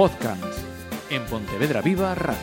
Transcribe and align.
Podcams 0.00 0.64
en 1.10 1.22
Pontevedra 1.26 1.82
Viva 1.82 2.14
Radio. 2.14 2.38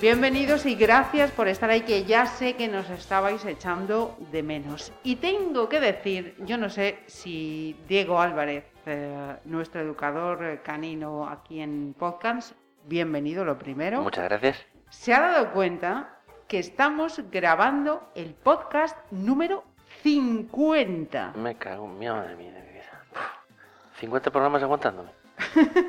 Bienvenidos 0.00 0.66
y 0.66 0.74
gracias 0.74 1.30
por 1.30 1.46
estar 1.46 1.70
ahí, 1.70 1.82
que 1.82 2.02
ya 2.02 2.26
sé 2.26 2.56
que 2.56 2.66
nos 2.66 2.90
estabais 2.90 3.44
echando 3.44 4.18
de 4.32 4.42
menos. 4.42 4.92
Y 5.04 5.14
tengo 5.14 5.68
que 5.68 5.78
decir, 5.78 6.34
yo 6.40 6.58
no 6.58 6.68
sé 6.68 6.98
si 7.06 7.76
Diego 7.86 8.20
Álvarez, 8.20 8.71
eh, 8.86 9.36
nuestro 9.44 9.80
educador 9.80 10.44
eh, 10.44 10.60
canino 10.62 11.28
aquí 11.28 11.60
en 11.60 11.94
Podcast, 11.98 12.52
bienvenido 12.84 13.44
lo 13.44 13.58
primero. 13.58 14.00
Muchas 14.02 14.24
gracias. 14.24 14.64
Se 14.90 15.14
ha 15.14 15.20
dado 15.20 15.52
cuenta 15.52 16.16
que 16.48 16.58
estamos 16.58 17.20
grabando 17.30 18.10
el 18.14 18.34
podcast 18.34 18.96
número 19.10 19.64
50. 20.02 21.32
Me 21.36 21.54
cago 21.56 21.86
en 21.86 21.98
mi 21.98 22.06
madre 22.08 22.36
mía 22.36 22.52
de 22.52 22.60
mi 22.62 22.72
vida. 22.72 23.02
Uf, 23.12 23.98
50 24.00 24.30
programas 24.30 24.62
aguantándome. 24.62 25.10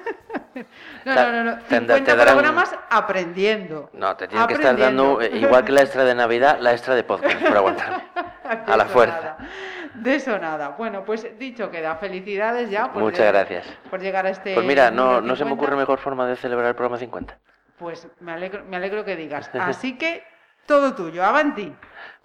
No, 1.06 1.16
no, 1.16 1.32
no, 1.32 1.44
no. 1.46 1.58
te- 1.64 1.80
50 1.80 2.04
te 2.06 2.16
darán- 2.16 2.36
programas 2.36 2.76
aprendiendo. 2.92 3.90
No, 3.94 4.16
te 4.16 4.28
tienen 4.28 4.48
que 4.48 4.54
estar 4.54 4.78
dando, 4.78 5.20
eh, 5.20 5.32
igual 5.34 5.66
que 5.66 5.72
la 5.72 5.82
extra 5.82 6.04
de 6.06 6.14
Navidad, 6.14 6.60
la 6.60 6.74
extra 6.74 6.94
de 6.94 7.04
podcast, 7.04 7.42
por 7.42 7.58
aguantarme. 7.58 8.04
A 8.68 8.78
la 8.78 8.86
fuerza. 8.86 9.36
De 9.96 10.16
eso 10.16 10.38
nada. 10.40 10.70
Bueno, 10.70 11.04
pues 11.06 11.38
dicho 11.38 11.70
queda. 11.70 11.96
Felicidades 11.96 12.70
ya. 12.70 12.92
por 12.92 13.02
Muchas 13.04 13.20
llegar- 13.20 13.48
gracias. 13.48 13.78
Por 13.90 14.00
llegar 14.02 14.26
a 14.26 14.30
este. 14.30 14.54
Pues 14.54 14.66
mira, 14.66 14.90
no, 14.92 15.16
se 15.18 15.22
me 15.22 15.36
50. 15.36 15.54
ocurre 15.54 15.76
mejor 15.76 16.00
forma 16.00 16.26
de 16.28 16.36
celebrar 16.36 16.70
el 16.70 16.76
programa 16.76 16.98
50. 16.98 17.38
Pues 17.78 18.08
me 18.20 18.32
alegro, 18.32 18.64
me 18.66 18.78
alegro 18.78 19.06
que 19.06 19.16
digas. 19.16 19.50
Así 19.60 19.98
que 19.98 20.24
todo 20.66 20.94
tuyo. 20.96 21.24
Avanti. 21.24 21.74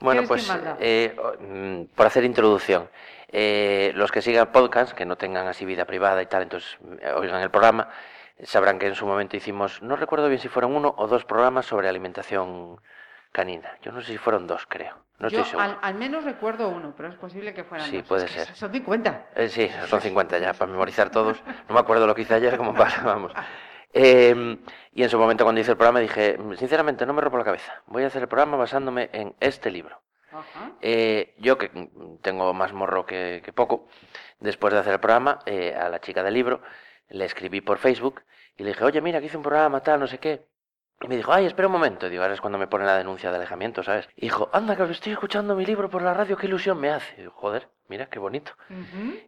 Bueno, 0.01 0.23
¿Quieres 0.23 0.47
pues 0.47 0.77
eh, 0.81 1.17
mm, 1.41 1.95
por 1.95 2.07
hacer 2.07 2.25
introducción, 2.25 2.89
eh, 3.29 3.93
los 3.95 4.13
que 4.13 4.23
sigan 4.23 4.53
podcast, 4.53 4.93
que 4.93 5.05
no 5.05 5.17
tengan 5.17 5.49
así 5.49 5.65
vida 5.65 5.85
privada 5.85 6.23
y 6.23 6.27
tal, 6.27 6.43
entonces 6.43 6.79
eh, 7.01 7.13
oigan 7.17 7.43
el 7.43 7.51
programa, 7.51 7.89
sabrán 8.45 8.79
que 8.79 8.87
en 8.87 8.95
su 8.95 9.07
momento 9.07 9.37
hicimos, 9.37 9.83
no 9.83 9.97
recuerdo 9.97 10.29
bien 10.29 10.41
si 10.41 10.47
fueron 10.49 10.77
uno 10.77 10.95
o 10.97 11.09
dos 11.09 11.25
programas 11.25 11.67
sobre 11.67 11.89
alimentación 11.89 12.81
canina. 13.33 13.71
Yo 13.83 13.93
no 13.93 14.01
sé 14.01 14.13
si 14.13 14.19
fueron 14.19 14.47
dos, 14.47 14.67
creo. 14.67 14.97
No 15.19 15.29
Yo 15.29 15.41
estoy 15.41 15.51
seguro. 15.51 15.65
al, 15.71 15.79
al 15.83 15.95
menos 15.95 16.25
recuerdo 16.25 16.69
uno, 16.69 16.95
pero 16.97 17.09
es 17.09 17.17
posible 17.17 17.53
que 17.53 17.65
fueran 17.65 17.89
Sí, 17.91 17.99
dos. 17.99 18.07
puede 18.09 18.25
Es 18.27 18.33
que 18.33 18.45
ser. 18.45 18.55
Son 18.55 18.73
50. 18.73 19.27
Eh, 19.35 19.49
sí, 19.49 19.69
son 19.89 20.01
50 20.01 20.39
ya, 20.39 20.53
para 20.55 20.71
memorizar 20.71 21.11
todos. 21.11 21.43
No 21.69 21.75
me 21.75 21.81
acuerdo 21.81 22.07
lo 22.07 22.15
que 22.15 22.23
hice 22.23 22.35
ayer, 22.35 22.57
como 22.57 22.75
para, 22.75 23.03
vamos. 23.03 23.33
Eh, 23.93 24.59
y 24.93 25.03
en 25.03 25.09
su 25.11 25.19
momento 25.19 25.45
cuando 25.45 25.61
hice 25.61 25.71
el 25.73 25.77
programa 25.77 26.01
dije, 26.01 26.39
sinceramente 26.57 27.07
no 27.07 27.15
me 27.15 27.23
rompo 27.23 27.39
la 27.39 27.45
cabeza, 27.45 27.83
voy 27.87 28.05
a 28.05 28.09
hacer 28.09 28.21
el 28.23 28.29
programa 28.29 28.57
basándome 28.59 29.09
en 29.13 29.35
este 29.41 29.71
libro. 29.71 30.01
Ajá. 30.31 30.73
Eh, 30.83 31.35
yo 31.39 31.57
que 31.57 31.71
tengo 32.21 32.53
más 32.53 32.73
morro 32.75 33.07
que, 33.07 33.41
que 33.43 33.53
poco, 33.53 33.89
después 34.41 34.75
de 34.75 34.81
hacer 34.81 34.93
el 34.93 35.01
programa, 35.01 35.39
eh, 35.47 35.75
a 35.75 35.89
la 35.89 36.01
chica 36.01 36.23
del 36.23 36.35
libro 36.35 36.61
le 37.09 37.25
escribí 37.25 37.63
por 37.63 37.79
Facebook 37.79 38.23
y 38.59 38.63
le 38.63 38.71
dije, 38.71 38.85
oye, 38.85 39.01
mira, 39.01 39.21
que 39.21 39.27
hice 39.27 39.39
un 39.39 39.43
programa, 39.43 39.81
tal, 39.81 40.01
no 40.01 40.07
sé 40.07 40.19
qué. 40.19 40.45
Y 41.01 41.09
me 41.09 41.17
dijo, 41.17 41.33
ay, 41.33 41.47
espera 41.47 41.69
un 41.69 41.73
momento. 41.73 42.09
Digo, 42.09 42.23
ahora 42.23 42.35
es 42.35 42.41
cuando 42.41 42.59
me 42.59 42.67
pone 42.67 42.85
la 42.85 42.97
denuncia 42.97 43.31
de 43.31 43.37
alejamiento, 43.37 43.83
¿sabes? 43.83 44.09
Y 44.17 44.23
dijo, 44.23 44.51
anda, 44.53 44.77
que 44.77 44.83
estoy 44.85 45.13
escuchando 45.13 45.55
mi 45.55 45.65
libro 45.65 45.89
por 45.89 46.03
la 46.03 46.13
radio, 46.13 46.37
qué 46.37 46.47
ilusión 46.47 46.79
me 46.81 46.91
hace. 46.91 47.15
Digo, 47.17 47.31
joder, 47.33 47.69
mira, 47.89 48.07
qué 48.07 48.19
bonito. 48.19 48.53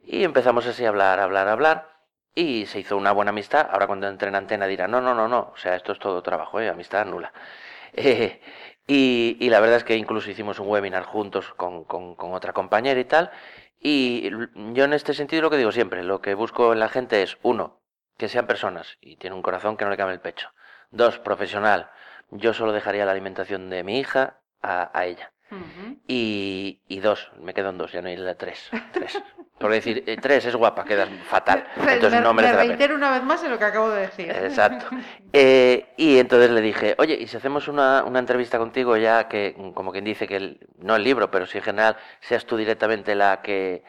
Y 0.04 0.24
empezamos 0.24 0.66
así 0.66 0.84
a 0.84 0.88
hablar, 0.88 1.20
a 1.20 1.24
hablar, 1.24 1.46
a 1.48 1.52
hablar. 1.52 1.88
Y 2.34 2.66
se 2.66 2.80
hizo 2.80 2.96
una 2.96 3.12
buena 3.12 3.30
amistad. 3.30 3.68
Ahora 3.70 3.86
cuando 3.86 4.08
entre 4.08 4.28
en 4.28 4.34
antena 4.34 4.66
dirá, 4.66 4.88
no, 4.88 5.00
no, 5.00 5.14
no, 5.14 5.28
no. 5.28 5.50
O 5.52 5.56
sea, 5.56 5.76
esto 5.76 5.92
es 5.92 5.98
todo 5.98 6.22
trabajo, 6.22 6.60
¿eh? 6.60 6.68
amistad 6.68 7.06
nula. 7.06 7.32
Eh, 7.92 8.40
y, 8.86 9.36
y 9.40 9.50
la 9.50 9.58
verdad 9.58 9.78
es 9.78 9.84
que 9.84 9.96
incluso 9.96 10.30
hicimos 10.30 10.60
un 10.60 10.68
webinar 10.68 11.02
juntos 11.02 11.52
con, 11.56 11.82
con- 11.84 12.14
con 12.14 12.34
otra 12.34 12.52
compañera 12.52 13.00
y 13.00 13.04
tal. 13.04 13.32
Y 13.80 14.30
yo 14.74 14.84
en 14.84 14.92
este 14.92 15.12
sentido 15.12 15.42
lo 15.42 15.50
que 15.50 15.56
digo 15.56 15.72
siempre, 15.72 16.04
lo 16.04 16.20
que 16.20 16.34
busco 16.34 16.72
en 16.72 16.78
la 16.78 16.88
gente 16.88 17.20
es, 17.24 17.36
uno, 17.42 17.80
que 18.16 18.28
sean 18.28 18.46
personas 18.46 18.96
y 19.00 19.16
tiene 19.16 19.34
un 19.34 19.42
corazón 19.42 19.76
que 19.76 19.84
no 19.84 19.90
le 19.90 19.96
cabe 19.96 20.12
el 20.12 20.20
pecho. 20.20 20.50
Dos, 20.90 21.18
profesional. 21.18 21.90
Yo 22.30 22.52
solo 22.54 22.72
dejaría 22.72 23.04
la 23.04 23.12
alimentación 23.12 23.70
de 23.70 23.82
mi 23.84 23.98
hija 23.98 24.38
a, 24.62 24.90
a 24.98 25.06
ella. 25.06 25.32
Y, 26.06 26.80
y 26.86 27.00
dos, 27.00 27.30
me 27.40 27.54
quedo 27.54 27.70
en 27.70 27.78
dos, 27.78 27.90
ya 27.92 28.02
no 28.02 28.08
hay 28.08 28.16
la 28.16 28.36
tres. 28.36 28.70
tres. 28.92 29.20
Por 29.58 29.72
decir, 29.72 30.04
eh, 30.06 30.16
tres 30.16 30.44
es 30.46 30.54
guapa, 30.56 30.84
quedas 30.84 31.08
fatal. 31.26 31.66
Re- 31.76 31.94
Entonces 31.94 32.18
me, 32.20 32.24
no 32.24 32.32
me 32.32 32.42
merece 32.42 32.54
la 32.54 32.60
pena. 32.62 32.72
reitero 32.76 32.94
una 32.94 33.10
vez 33.10 33.22
más 33.24 33.42
en 33.44 33.50
lo 33.50 33.58
que 33.58 33.64
acabo 33.64 33.90
de 33.90 34.02
decir. 34.02 34.30
Exacto. 34.30 34.86
Eh, 35.32 35.92
y 35.96 36.18
entonces 36.18 36.50
le 36.50 36.60
dije, 36.60 36.96
oye, 36.98 37.14
¿y 37.14 37.28
si 37.28 37.36
hacemos 37.36 37.68
una, 37.68 38.02
una 38.02 38.18
entrevista 38.18 38.58
contigo 38.58 38.96
ya 38.96 39.28
que, 39.28 39.54
como 39.74 39.92
quien 39.92 40.04
dice 40.04 40.26
que, 40.26 40.34
el- 40.34 40.66
no 40.78 40.96
el 40.96 41.04
libro, 41.04 41.30
pero 41.30 41.46
sí 41.46 41.58
en 41.58 41.62
general, 41.64 41.96
seas 42.20 42.44
tú 42.46 42.56
directamente 42.56 43.14
la 43.14 43.40
que, 43.40 43.84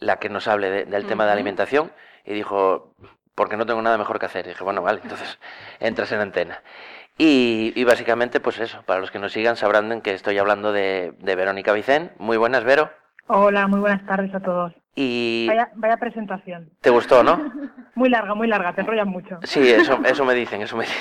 la 0.00 0.18
que 0.18 0.28
nos 0.28 0.48
hable 0.48 0.70
de- 0.70 0.84
del 0.84 1.06
tema 1.06 1.24
de 1.24 1.32
alimentación? 1.32 1.90
Y 2.26 2.34
dijo, 2.34 2.94
porque 3.42 3.56
no 3.56 3.66
tengo 3.66 3.82
nada 3.82 3.98
mejor 3.98 4.20
que 4.20 4.26
hacer. 4.26 4.46
Y 4.46 4.50
dije, 4.50 4.62
bueno, 4.62 4.82
vale, 4.82 5.00
entonces 5.02 5.36
entras 5.80 6.12
en 6.12 6.20
antena. 6.20 6.62
Y, 7.18 7.72
y 7.74 7.82
básicamente, 7.82 8.38
pues 8.38 8.60
eso, 8.60 8.82
para 8.86 9.00
los 9.00 9.10
que 9.10 9.18
nos 9.18 9.32
sigan 9.32 9.56
sabrán 9.56 10.00
que 10.00 10.14
estoy 10.14 10.38
hablando 10.38 10.72
de, 10.72 11.12
de 11.18 11.34
Verónica 11.34 11.72
Vicén. 11.72 12.12
Muy 12.18 12.36
buenas, 12.36 12.62
Vero. 12.62 12.88
Hola, 13.26 13.66
muy 13.66 13.80
buenas 13.80 14.06
tardes 14.06 14.32
a 14.32 14.38
todos. 14.38 14.72
Y 14.94 15.46
Vaya, 15.48 15.70
vaya 15.74 15.96
presentación. 15.96 16.70
te 16.80 16.90
gustó, 16.90 17.24
¿no? 17.24 17.50
Muy 17.96 18.08
larga, 18.08 18.34
muy 18.34 18.46
larga, 18.46 18.74
te 18.74 18.80
enrollas 18.82 19.06
mucho. 19.06 19.38
Sí, 19.42 19.68
eso, 19.70 20.00
eso 20.04 20.24
me 20.24 20.34
dicen, 20.34 20.62
eso 20.62 20.76
me 20.76 20.84
dicen. 20.84 20.98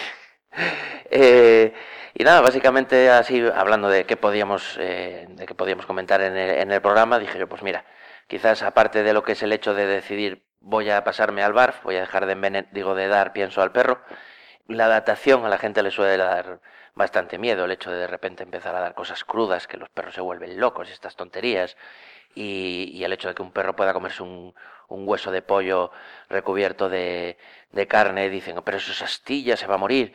Eh, 1.13 1.73
y 2.13 2.23
nada, 2.23 2.40
básicamente 2.41 3.09
así, 3.09 3.44
hablando 3.56 3.90
de 3.90 4.06
qué 4.06 4.16
podíamos, 4.18 4.78
eh, 4.79 5.28
de 5.29 5.46
qué 5.46 5.53
podíamos 5.56 5.85
comentar 5.85 6.22
en 6.22 6.38
el, 6.38 6.52
en 6.59 6.72
el 6.72 6.81
programa, 6.81 7.19
dije 7.19 7.38
yo, 7.38 7.47
pues 7.50 7.63
mira, 7.63 7.84
quizás 8.28 8.63
aparte 8.63 9.03
de 9.03 9.13
lo 9.13 9.22
que 9.23 9.34
es 9.34 9.44
el 9.44 9.52
hecho 9.52 9.73
de 9.73 9.85
decidir 9.88 10.44
voy 10.61 10.89
a 10.89 11.03
pasarme 11.03 11.44
al 11.44 11.53
barf, 11.53 11.83
voy 11.83 11.95
a 11.97 12.01
dejar 12.01 12.25
de 12.25 12.33
envenen- 12.35 12.67
digo, 12.72 12.95
de 12.95 13.07
dar 13.07 13.33
pienso 13.33 13.61
al 13.61 13.72
perro, 13.72 14.01
la 14.67 14.85
adaptación 14.85 15.45
a 15.45 15.49
la 15.49 15.57
gente 15.57 15.83
le 15.83 15.91
suele 15.91 16.17
dar 16.17 16.61
bastante 16.95 17.38
miedo, 17.38 17.66
el 17.66 17.72
hecho 17.72 17.91
de 17.91 17.97
de 17.99 18.07
repente 18.07 18.44
empezar 18.44 18.75
a 18.75 18.79
dar 18.81 18.94
cosas 18.95 19.23
crudas, 19.25 19.67
que 19.67 19.77
los 19.77 19.89
perros 19.89 20.13
se 20.16 20.22
vuelven 20.22 20.59
locos 20.59 20.89
y 20.89 20.94
estas 20.94 21.16
tonterías, 21.16 21.77
y, 22.35 23.03
el 23.03 23.13
hecho 23.13 23.27
de 23.29 23.35
que 23.35 23.41
un 23.41 23.51
perro 23.51 23.75
pueda 23.75 23.94
comerse 23.94 24.23
un, 24.23 24.53
hueso 24.89 25.31
de 25.31 25.41
pollo 25.41 25.91
recubierto 26.29 26.89
de, 26.89 27.38
de 27.72 27.88
carne, 27.88 28.29
dicen, 28.29 28.61
pero 28.63 28.78
eso 28.78 28.91
es 28.91 29.01
astilla, 29.01 29.57
se 29.57 29.67
va 29.67 29.75
a 29.75 29.78
morir. 29.78 30.13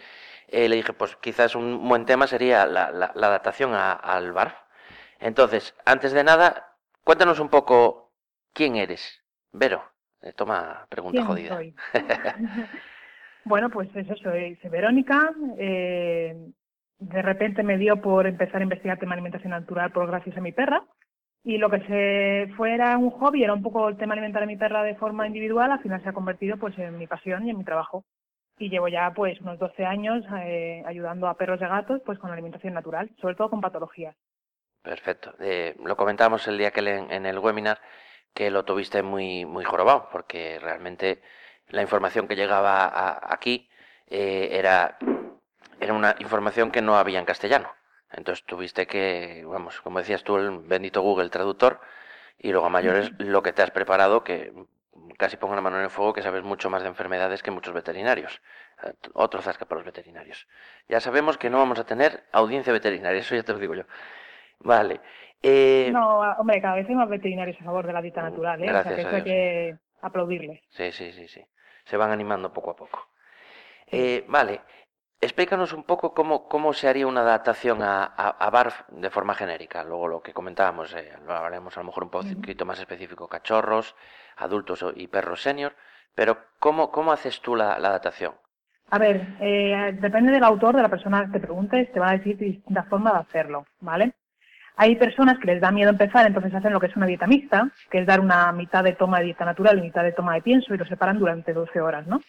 Eh, 0.49 0.69
le 0.69 0.77
dije, 0.77 0.93
pues 0.93 1.17
quizás 1.17 1.55
un 1.55 1.89
buen 1.89 2.07
tema 2.07 2.27
sería 2.27 2.67
la, 2.67 2.91
la- 2.91 3.13
la 3.15 3.93
al 3.95 4.33
barf. 4.33 4.55
Entonces, 5.21 5.75
antes 5.85 6.13
de 6.13 6.25
nada, 6.25 6.77
cuéntanos 7.05 7.41
un 7.41 7.49
poco 7.49 8.13
quién 8.53 8.77
eres. 8.77 9.23
Vero, 9.53 9.91
toma 10.37 10.87
pregunta 10.89 11.19
¿Quién 11.21 11.27
jodida. 11.27 11.49
soy? 11.57 11.75
bueno, 13.45 13.71
pues 13.71 13.89
eso, 13.95 14.15
soy, 14.17 14.57
soy 14.57 14.71
Verónica. 14.71 15.33
eh, 15.59 16.37
de 16.99 17.23
repente 17.23 17.63
me 17.63 17.77
dio 17.77 18.01
por 18.01 18.27
empezar 18.27 18.61
a 18.61 18.65
investigar 18.65 18.99
tema 18.99 19.15
de 19.15 19.19
alimentación 19.21 19.51
natural 19.51 19.93
por 19.93 20.07
gracias 20.07 20.37
a 20.37 20.41
mi 20.41 20.53
perra. 20.53 20.83
Y 21.45 21.59
lo 21.59 21.71
que 21.71 21.81
se 21.87 22.53
fue 22.57 22.75
era 22.75 22.97
un 22.99 23.11
hobby, 23.11 23.45
era 23.45 23.53
un 23.53 23.63
poco 23.63 23.89
el 23.89 23.97
tema 23.97 24.15
alimentar 24.15 24.43
a 24.43 24.47
mi 24.47 24.57
perra 24.57 24.83
de 24.83 24.97
forma 24.97 25.27
individual, 25.29 25.71
al 25.71 25.81
final 25.81 26.03
se 26.03 26.09
ha 26.09 26.13
convertido 26.13 26.57
pues 26.57 26.77
en 26.79 26.99
mi 26.99 27.07
pasión 27.07 27.47
y 27.47 27.51
en 27.51 27.59
mi 27.59 27.65
trabajo. 27.65 28.05
Y 28.59 28.69
llevo 28.71 28.89
ya 28.89 29.13
pues 29.15 29.41
unos 29.43 29.59
12 29.59 29.85
años 29.85 30.25
eh, 30.41 30.83
ayudando 30.87 31.29
a 31.29 31.37
perros 31.37 31.61
y 31.61 31.65
gatos 31.65 32.01
pues 32.05 32.19
con 32.19 32.33
alimentación 32.33 32.73
natural, 32.75 33.11
sobre 33.21 33.35
todo 33.37 33.51
con 33.51 33.61
patologías. 33.61 34.17
Perfecto. 34.83 35.35
Eh, 35.39 35.77
lo 35.85 35.97
comentamos 35.97 36.49
el 36.49 36.59
día 36.59 36.71
que 36.73 36.83
le- 36.83 37.15
en 37.15 37.27
el 37.27 37.39
webinar 37.39 37.79
que 38.37 38.51
lo 38.53 38.65
tuviste 38.67 39.03
muy, 39.03 39.47
muy 39.47 39.65
jorobado, 39.65 40.11
porque 40.13 40.61
realmente 40.61 41.23
la 41.71 41.83
información 41.83 42.29
que 42.29 42.37
llegaba 42.37 42.85
a- 42.87 43.35
aquí 43.35 43.71
eh, 44.09 44.51
era, 44.53 44.99
era 45.81 45.93
una 45.95 46.15
información 46.21 46.71
que 46.71 46.83
no 46.83 46.97
había 46.99 47.19
en 47.19 47.25
castellano. 47.25 47.73
Entonces 48.13 48.45
tuviste 48.47 48.87
que, 48.87 49.45
vamos, 49.47 49.81
como 49.81 49.99
decías 49.99 50.23
tú, 50.25 50.37
el 50.37 50.59
bendito 50.61 51.03
Google 51.03 51.31
Traductor, 51.31 51.81
y 52.39 52.53
luego 52.53 52.67
a 52.67 52.71
mayores 52.71 53.13
lo 53.19 53.43
que 53.43 53.53
te 53.53 53.63
has 53.63 53.71
preparado, 53.73 54.25
que 54.25 54.53
casi 55.19 55.37
pongo 55.37 55.55
la 55.57 55.61
mano 55.63 55.79
en 55.79 55.85
el 55.85 55.91
fuego, 55.91 56.13
que 56.15 56.23
sabes 56.23 56.45
mucho 56.45 56.71
más 56.71 56.83
de 56.83 56.89
enfermedades 56.89 57.43
que 57.43 57.51
muchos 57.51 57.75
veterinarios. 57.75 58.41
Eh, 58.85 58.93
Otro 59.15 59.43
zasca 59.43 59.67
para 59.67 59.81
los 59.81 59.87
veterinarios. 59.87 60.47
Ya 60.89 61.01
sabemos 61.01 61.39
que 61.39 61.51
no 61.51 61.59
vamos 61.59 61.79
a 61.79 61.87
tener 61.87 62.25
audiencia 62.33 62.73
veterinaria, 62.73 63.21
eso 63.23 63.35
ya 63.37 63.43
te 63.45 63.53
lo 63.53 63.59
digo 63.59 63.75
yo. 63.75 63.85
Vale. 64.61 65.01
Eh, 65.43 65.91
No, 65.93 66.21
hombre, 66.39 66.61
cada 66.61 66.77
vez 66.77 66.89
hay 66.89 66.95
más 66.95 67.09
veterinarios 67.09 67.61
a 67.61 67.65
favor 67.65 67.87
de 67.87 67.93
la 67.93 68.03
dieta 68.03 68.23
Mm, 68.23 68.25
natural, 68.25 68.63
¿eh? 68.63 68.67
gracias 68.67 68.95
o 68.95 68.97
sea, 68.97 68.97
que 68.97 69.03
a 69.03 69.09
eso 69.09 69.17
hay 69.17 69.23
que 69.25 69.77
aplaudirles. 70.03 70.61
Sí, 70.71 70.93
sí, 70.93 71.13
sí, 71.13 71.29
sí. 71.29 71.45
Se 71.85 71.97
van 71.97 72.11
animando 72.11 72.53
poco 72.53 72.71
a 72.73 72.77
poco. 72.77 73.09
Eh, 73.87 74.25
vale. 74.29 74.61
Explícanos 75.21 75.73
un 75.73 75.85
poco 75.85 76.13
cómo, 76.13 76.47
cómo 76.49 76.73
se 76.75 76.89
haría 76.89 77.07
una 77.07 77.23
adaptación 77.23 77.83
a, 77.83 78.05
a, 78.05 78.29
a 78.31 78.51
BARF 78.51 78.83
de 78.89 79.09
forma 79.11 79.35
genérica. 79.35 79.83
Luego 79.83 80.09
lo 80.09 80.21
que 80.21 80.35
comentábamos, 80.35 80.95
eh, 80.95 81.13
lo 81.25 81.35
hablaremos 81.35 81.77
a 81.77 81.81
lo 81.81 81.87
mejor 81.87 82.05
un 82.05 82.11
poquito 82.11 82.67
más 82.67 82.79
específico, 82.79 83.27
cachorros, 83.27 83.95
adultos 84.37 84.85
y 84.95 85.07
perros 85.09 85.41
senior. 85.43 85.75
Pero 86.15 86.37
¿cómo, 86.59 86.91
cómo 86.91 87.13
haces 87.13 87.41
tú 87.41 87.57
la, 87.57 87.79
la 87.79 87.89
adaptación? 87.89 88.35
A 88.91 88.99
ver, 88.99 89.27
eh, 89.41 89.97
depende 90.01 90.33
del 90.33 90.45
autor, 90.45 90.77
de 90.77 90.83
la 90.83 90.89
persona 90.89 91.25
que 91.27 91.33
te 91.33 91.41
preguntes, 91.47 91.91
te 91.93 91.99
va 92.01 92.11
a 92.11 92.17
decir 92.19 92.37
distintas 92.37 92.87
formas 92.89 93.15
de 93.15 93.19
hacerlo, 93.21 93.67
¿vale? 93.81 94.13
Hay 94.79 94.97
personas 94.97 95.39
que 95.39 95.47
les 95.47 95.61
da 95.61 95.71
miedo 95.71 95.89
empezar, 95.89 96.27
entonces 96.27 96.55
hacen 96.55 96.73
lo 96.73 96.81
que 96.81 96.89
es 96.89 96.97
una 96.97 97.07
dieta 97.07 97.27
mixta, 97.27 97.71
que 97.91 97.99
es 97.99 98.07
dar 98.07 98.21
una 98.21 98.53
mitad 98.53 98.85
de 98.85 98.93
toma 98.93 99.19
de 99.19 99.25
dieta 99.25 99.47
natural 99.47 99.79
y 99.79 99.83
mitad 99.83 100.03
de 100.03 100.13
toma 100.13 100.35
de 100.35 100.43
pienso 100.43 100.75
y 100.75 100.79
lo 100.79 100.85
separan 100.85 101.19
durante 101.19 101.55
12 101.55 101.81
horas, 101.81 102.07
¿no? 102.07 102.21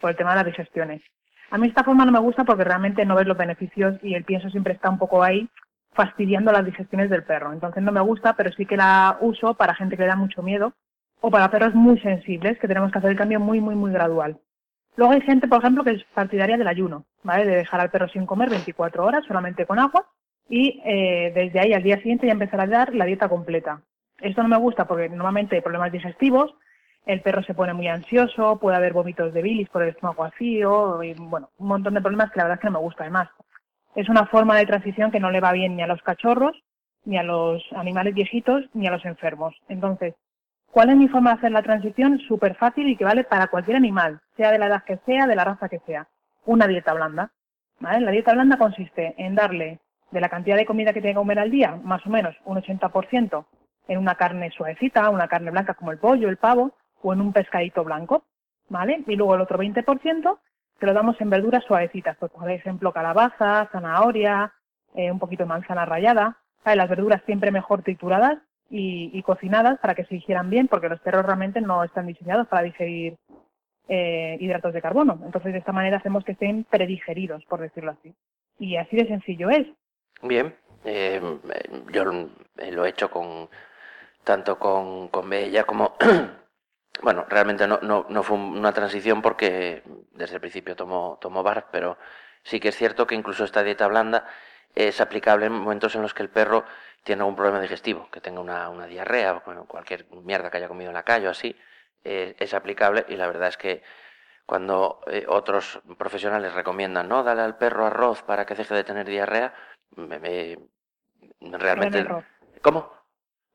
Por 0.00 0.10
el 0.10 0.16
tema 0.16 0.30
de 0.30 0.36
las 0.36 0.46
digestiones. 0.46 1.02
A 1.50 1.58
mí 1.58 1.66
esta 1.66 1.82
forma 1.82 2.04
no 2.04 2.12
me 2.12 2.20
gusta 2.20 2.44
porque 2.44 2.62
realmente 2.62 3.04
no 3.04 3.16
ves 3.16 3.26
los 3.26 3.36
beneficios 3.36 3.98
y 4.04 4.14
el 4.14 4.22
pienso 4.22 4.48
siempre 4.50 4.74
está 4.74 4.88
un 4.88 4.98
poco 4.98 5.20
ahí 5.24 5.48
fastidiando 5.92 6.52
las 6.52 6.64
digestiones 6.64 7.10
del 7.10 7.24
perro. 7.24 7.52
Entonces 7.52 7.82
no 7.82 7.90
me 7.90 8.00
gusta, 8.00 8.34
pero 8.34 8.52
sí 8.52 8.66
que 8.66 8.76
la 8.76 9.18
uso 9.20 9.54
para 9.54 9.74
gente 9.74 9.96
que 9.96 10.02
le 10.02 10.08
da 10.08 10.16
mucho 10.16 10.44
miedo 10.44 10.72
o 11.20 11.28
para 11.28 11.50
perros 11.50 11.74
muy 11.74 11.98
sensibles, 12.00 12.56
que 12.60 12.68
tenemos 12.68 12.92
que 12.92 12.98
hacer 12.98 13.10
el 13.10 13.16
cambio 13.16 13.40
muy, 13.40 13.60
muy, 13.60 13.74
muy 13.74 13.90
gradual. 13.90 14.38
Luego 14.94 15.12
hay 15.12 15.22
gente, 15.22 15.48
por 15.48 15.58
ejemplo, 15.58 15.82
que 15.82 15.90
es 15.90 16.04
partidaria 16.14 16.56
del 16.56 16.68
ayuno, 16.68 17.04
¿vale? 17.24 17.46
De 17.46 17.56
dejar 17.56 17.80
al 17.80 17.90
perro 17.90 18.08
sin 18.08 18.26
comer 18.26 18.48
24 18.48 19.04
horas 19.04 19.24
solamente 19.26 19.66
con 19.66 19.80
agua 19.80 20.06
y 20.50 20.82
eh, 20.84 21.32
desde 21.32 21.60
ahí 21.60 21.72
al 21.72 21.84
día 21.84 21.96
siguiente 21.98 22.26
ya 22.26 22.32
empezar 22.32 22.60
a 22.60 22.66
dar 22.66 22.94
la 22.94 23.06
dieta 23.06 23.28
completa. 23.28 23.80
Esto 24.20 24.42
no 24.42 24.48
me 24.48 24.58
gusta 24.58 24.84
porque 24.86 25.08
normalmente 25.08 25.54
hay 25.56 25.62
problemas 25.62 25.92
digestivos, 25.92 26.52
el 27.06 27.22
perro 27.22 27.42
se 27.44 27.54
pone 27.54 27.72
muy 27.72 27.88
ansioso, 27.88 28.58
puede 28.58 28.76
haber 28.76 28.92
vómitos 28.92 29.32
de 29.32 29.42
bilis 29.42 29.68
por 29.70 29.82
el 29.82 29.90
estómago 29.90 30.24
vacío, 30.24 31.02
y 31.02 31.14
bueno, 31.14 31.50
un 31.58 31.68
montón 31.68 31.94
de 31.94 32.02
problemas 32.02 32.30
que 32.30 32.38
la 32.38 32.44
verdad 32.44 32.58
es 32.58 32.60
que 32.60 32.66
no 32.66 32.78
me 32.78 32.84
gusta 32.84 33.04
además. 33.04 33.28
Es 33.94 34.08
una 34.08 34.26
forma 34.26 34.56
de 34.56 34.66
transición 34.66 35.10
que 35.10 35.20
no 35.20 35.30
le 35.30 35.40
va 35.40 35.52
bien 35.52 35.76
ni 35.76 35.82
a 35.82 35.86
los 35.86 36.02
cachorros, 36.02 36.60
ni 37.04 37.16
a 37.16 37.22
los 37.22 37.62
animales 37.72 38.14
viejitos, 38.14 38.64
ni 38.74 38.86
a 38.86 38.90
los 38.90 39.04
enfermos. 39.04 39.54
Entonces, 39.68 40.14
¿cuál 40.70 40.90
es 40.90 40.96
mi 40.96 41.08
forma 41.08 41.30
de 41.30 41.36
hacer 41.38 41.52
la 41.52 41.62
transición? 41.62 42.18
Súper 42.18 42.56
fácil 42.56 42.88
y 42.88 42.96
que 42.96 43.04
vale 43.04 43.24
para 43.24 43.46
cualquier 43.46 43.76
animal, 43.76 44.20
sea 44.36 44.52
de 44.52 44.58
la 44.58 44.66
edad 44.66 44.84
que 44.84 44.98
sea, 45.06 45.26
de 45.26 45.36
la 45.36 45.44
raza 45.44 45.68
que 45.68 45.80
sea. 45.86 46.08
Una 46.44 46.66
dieta 46.66 46.92
blanda. 46.92 47.30
¿vale? 47.78 48.04
La 48.04 48.10
dieta 48.10 48.34
blanda 48.34 48.58
consiste 48.58 49.14
en 49.16 49.34
darle 49.34 49.80
de 50.10 50.20
la 50.20 50.28
cantidad 50.28 50.56
de 50.56 50.66
comida 50.66 50.92
que 50.92 51.00
tiene 51.00 51.14
que 51.14 51.20
comer 51.20 51.38
al 51.38 51.50
día, 51.50 51.78
más 51.82 52.04
o 52.06 52.10
menos 52.10 52.36
un 52.44 52.58
80% 52.58 53.44
en 53.88 53.98
una 53.98 54.14
carne 54.14 54.50
suavecita, 54.50 55.10
una 55.10 55.28
carne 55.28 55.50
blanca 55.50 55.74
como 55.74 55.92
el 55.92 55.98
pollo, 55.98 56.28
el 56.28 56.36
pavo, 56.36 56.72
o 57.02 57.12
en 57.12 57.20
un 57.20 57.32
pescadito 57.32 57.84
blanco, 57.84 58.24
¿vale? 58.68 59.02
Y 59.06 59.16
luego 59.16 59.34
el 59.34 59.40
otro 59.40 59.58
20% 59.58 60.38
que 60.78 60.86
lo 60.86 60.94
damos 60.94 61.20
en 61.20 61.30
verduras 61.30 61.64
suavecitas, 61.64 62.16
pues 62.18 62.32
por 62.32 62.50
ejemplo 62.50 62.92
calabaza, 62.92 63.68
zanahoria, 63.70 64.52
eh, 64.94 65.12
un 65.12 65.18
poquito 65.18 65.44
de 65.44 65.48
manzana 65.48 65.84
rallada, 65.84 66.38
Las 66.64 66.88
verduras 66.88 67.22
siempre 67.26 67.50
mejor 67.50 67.82
trituradas 67.82 68.38
y, 68.68 69.22
cocinadas 69.22 69.78
para 69.80 69.94
que 69.94 70.04
se 70.04 70.14
digieran 70.14 70.50
bien, 70.50 70.68
porque 70.68 70.88
los 70.88 71.00
perros 71.00 71.26
realmente 71.26 71.60
no 71.60 71.82
están 71.82 72.06
diseñados 72.06 72.46
para 72.48 72.62
digerir 72.62 73.16
eh, 73.88 74.36
hidratos 74.40 74.72
de 74.72 74.82
carbono. 74.82 75.18
Entonces, 75.24 75.52
de 75.52 75.58
esta 75.58 75.72
manera 75.72 75.96
hacemos 75.96 76.24
que 76.24 76.32
estén 76.32 76.64
predigeridos, 76.64 77.44
por 77.46 77.60
decirlo 77.60 77.92
así. 77.92 78.14
Y 78.58 78.76
así 78.76 78.96
de 78.96 79.08
sencillo 79.08 79.50
es. 79.50 79.66
Bien, 80.22 80.54
eh, 80.84 81.20
yo 81.90 82.04
lo 82.04 82.84
he 82.84 82.88
hecho 82.88 83.10
con 83.10 83.48
tanto 84.24 84.58
con, 84.58 85.08
con 85.08 85.28
Bella 85.30 85.64
como... 85.64 85.96
bueno, 87.02 87.24
realmente 87.28 87.66
no, 87.66 87.78
no, 87.82 88.06
no, 88.08 88.22
fue 88.22 88.36
una 88.36 88.72
transición 88.72 89.22
porque 89.22 89.82
desde 90.12 90.34
el 90.34 90.40
principio 90.40 90.76
tomó, 90.76 91.18
tomó 91.20 91.42
bar, 91.42 91.68
pero 91.72 91.96
sí 92.42 92.60
que 92.60 92.68
es 92.68 92.76
cierto 92.76 93.06
que 93.06 93.14
incluso 93.14 93.44
esta 93.44 93.62
dieta 93.62 93.86
blanda 93.88 94.26
es 94.74 95.00
aplicable 95.00 95.46
en 95.46 95.52
momentos 95.52 95.94
en 95.94 96.02
los 96.02 96.14
que 96.14 96.22
el 96.22 96.30
perro 96.30 96.64
tiene 97.02 97.22
algún 97.22 97.36
problema 97.36 97.60
digestivo, 97.60 98.08
que 98.10 98.20
tenga 98.20 98.40
una, 98.40 98.68
una 98.68 98.86
diarrea, 98.86 99.42
bueno, 99.44 99.64
cualquier 99.66 100.06
mierda 100.22 100.50
que 100.50 100.58
haya 100.58 100.68
comido 100.68 100.90
en 100.90 100.94
la 100.94 101.02
calle 101.02 101.28
o 101.28 101.30
así, 101.30 101.56
eh, 102.04 102.36
es 102.38 102.54
aplicable 102.54 103.06
y 103.08 103.16
la 103.16 103.26
verdad 103.26 103.48
es 103.48 103.56
que 103.56 103.82
cuando 104.46 105.00
eh, 105.06 105.24
otros 105.28 105.80
profesionales 105.96 106.52
recomiendan, 106.54 107.08
no, 107.08 107.22
dale 107.22 107.42
al 107.42 107.56
perro 107.56 107.86
arroz 107.86 108.22
para 108.22 108.46
que 108.46 108.54
deje 108.54 108.74
de 108.74 108.84
tener 108.84 109.06
diarrea, 109.06 109.54
me, 109.96 110.58
realmente... 111.40 112.06
¿Cómo? 112.62 112.92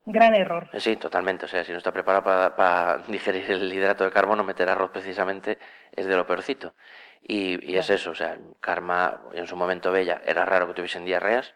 Gran 0.04 0.36
error. 0.36 0.68
Sí, 0.78 0.96
totalmente. 0.96 1.46
O 1.46 1.48
sea, 1.48 1.64
si 1.64 1.72
no 1.72 1.78
está 1.78 1.92
preparado 1.92 2.54
para, 2.54 2.98
digerir 3.08 3.50
el 3.50 3.72
hidrato 3.72 4.04
de 4.04 4.12
carbono, 4.12 4.44
meter 4.44 4.68
arroz 4.68 4.90
precisamente 4.90 5.58
es 5.92 6.06
de 6.06 6.16
lo 6.16 6.26
peorcito. 6.26 6.74
Y, 7.22 7.72
y 7.72 7.76
es 7.76 7.90
eso, 7.90 8.12
o 8.12 8.14
sea, 8.14 8.38
Karma 8.60 9.22
en 9.32 9.48
su 9.48 9.56
momento 9.56 9.90
bella, 9.90 10.22
era 10.24 10.44
raro 10.44 10.68
que 10.68 10.74
tuviesen 10.74 11.04
diarreas 11.04 11.54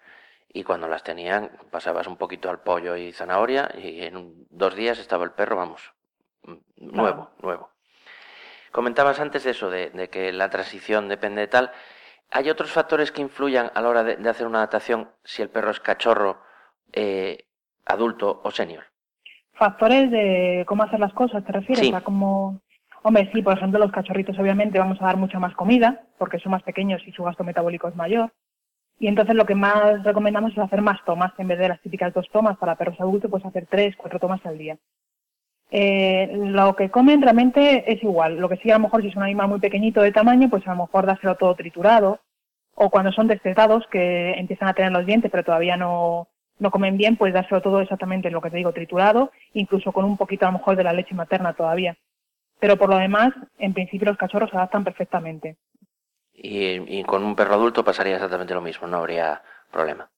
y 0.52 0.64
cuando 0.64 0.88
las 0.88 1.04
tenían 1.04 1.50
pasabas 1.70 2.08
un 2.08 2.16
poquito 2.16 2.50
al 2.50 2.60
pollo 2.60 2.96
y 2.96 3.12
zanahoria 3.12 3.70
y 3.78 4.02
en 4.02 4.46
dos 4.50 4.74
días 4.74 4.98
estaba 4.98 5.24
el 5.24 5.30
perro, 5.30 5.56
vamos, 5.56 5.92
nuevo, 6.76 7.30
nuevo. 7.40 7.70
Comentabas 8.72 9.20
antes 9.20 9.46
eso, 9.46 9.70
de, 9.70 9.90
de 9.90 10.08
que 10.08 10.32
la 10.32 10.50
transición 10.50 11.08
depende 11.08 11.42
de 11.42 11.48
tal. 11.48 11.72
¿Hay 12.30 12.48
otros 12.48 12.70
factores 12.70 13.10
que 13.10 13.22
influyan 13.22 13.70
a 13.74 13.80
la 13.80 13.88
hora 13.88 14.04
de, 14.04 14.28
hacer 14.28 14.46
una 14.46 14.58
adaptación 14.58 15.08
si 15.24 15.42
el 15.42 15.50
perro 15.50 15.70
es 15.70 15.80
cachorro, 15.80 16.40
eh, 16.92 17.46
adulto 17.86 18.40
o 18.44 18.50
senior? 18.50 18.84
Factores 19.54 20.10
de 20.10 20.64
cómo 20.66 20.84
hacer 20.84 21.00
las 21.00 21.12
cosas, 21.12 21.44
¿te 21.44 21.52
refieres? 21.52 21.92
A 21.92 22.00
cómo... 22.02 22.60
Hombre, 23.02 23.30
sí, 23.32 23.42
por 23.42 23.56
ejemplo, 23.56 23.78
los 23.78 23.90
cachorritos 23.90 24.38
obviamente 24.38 24.78
vamos 24.78 25.00
a 25.00 25.06
dar 25.06 25.16
mucha 25.16 25.38
más 25.38 25.54
comida 25.54 26.02
porque 26.18 26.38
son 26.38 26.52
más 26.52 26.62
pequeños 26.62 27.02
y 27.06 27.12
su 27.12 27.24
gasto 27.24 27.44
metabólico 27.44 27.88
es 27.88 27.96
mayor. 27.96 28.30
Y 28.98 29.08
entonces 29.08 29.34
lo 29.34 29.46
que 29.46 29.54
más 29.54 30.04
recomendamos 30.04 30.52
es 30.52 30.58
hacer 30.58 30.82
más 30.82 31.02
tomas. 31.06 31.32
En 31.38 31.48
vez 31.48 31.58
de 31.58 31.68
las 31.68 31.80
típicas 31.80 32.12
dos 32.12 32.28
tomas 32.30 32.58
para 32.58 32.76
perros 32.76 33.00
adultos, 33.00 33.30
pues 33.30 33.44
hacer 33.44 33.66
tres, 33.68 33.96
cuatro 33.96 34.20
tomas 34.20 34.44
al 34.44 34.58
día. 34.58 34.76
Eh, 35.70 36.30
lo 36.34 36.74
que 36.74 36.90
comen 36.90 37.22
realmente 37.22 37.90
es 37.92 38.02
igual. 38.02 38.36
Lo 38.36 38.48
que 38.48 38.56
sí, 38.56 38.70
a 38.70 38.74
lo 38.74 38.80
mejor 38.80 39.02
si 39.02 39.08
es 39.08 39.16
un 39.16 39.22
animal 39.22 39.48
muy 39.48 39.60
pequeñito 39.60 40.02
de 40.02 40.12
tamaño, 40.12 40.50
pues 40.50 40.66
a 40.66 40.74
lo 40.74 40.82
mejor 40.82 41.06
dárselo 41.06 41.36
todo 41.36 41.54
triturado. 41.54 42.20
O 42.74 42.90
cuando 42.90 43.12
son 43.12 43.28
destetados, 43.28 43.86
que 43.90 44.32
empiezan 44.32 44.68
a 44.68 44.74
tener 44.74 44.92
los 44.92 45.06
dientes, 45.06 45.30
pero 45.30 45.44
todavía 45.44 45.76
no, 45.76 46.28
no 46.58 46.70
comen 46.70 46.96
bien, 46.96 47.16
pues 47.16 47.34
dárselo 47.34 47.60
todo 47.60 47.80
exactamente 47.80 48.30
lo 48.30 48.40
que 48.40 48.50
te 48.50 48.56
digo, 48.56 48.72
triturado, 48.72 49.32
incluso 49.52 49.92
con 49.92 50.04
un 50.04 50.16
poquito 50.16 50.46
a 50.46 50.48
lo 50.50 50.58
mejor 50.58 50.76
de 50.76 50.84
la 50.84 50.92
leche 50.92 51.14
materna 51.14 51.52
todavía. 51.52 51.96
Pero 52.58 52.76
por 52.76 52.90
lo 52.90 52.96
demás, 52.96 53.32
en 53.58 53.74
principio 53.74 54.08
los 54.08 54.18
cachorros 54.18 54.50
se 54.50 54.56
adaptan 54.56 54.84
perfectamente. 54.84 55.56
Y 56.32 57.02
con 57.04 57.22
un 57.22 57.36
perro 57.36 57.54
adulto 57.54 57.84
pasaría 57.84 58.14
exactamente 58.14 58.54
lo 58.54 58.62
mismo, 58.62 58.86
no 58.86 58.98
habría 58.98 59.42
problema. 59.70 60.08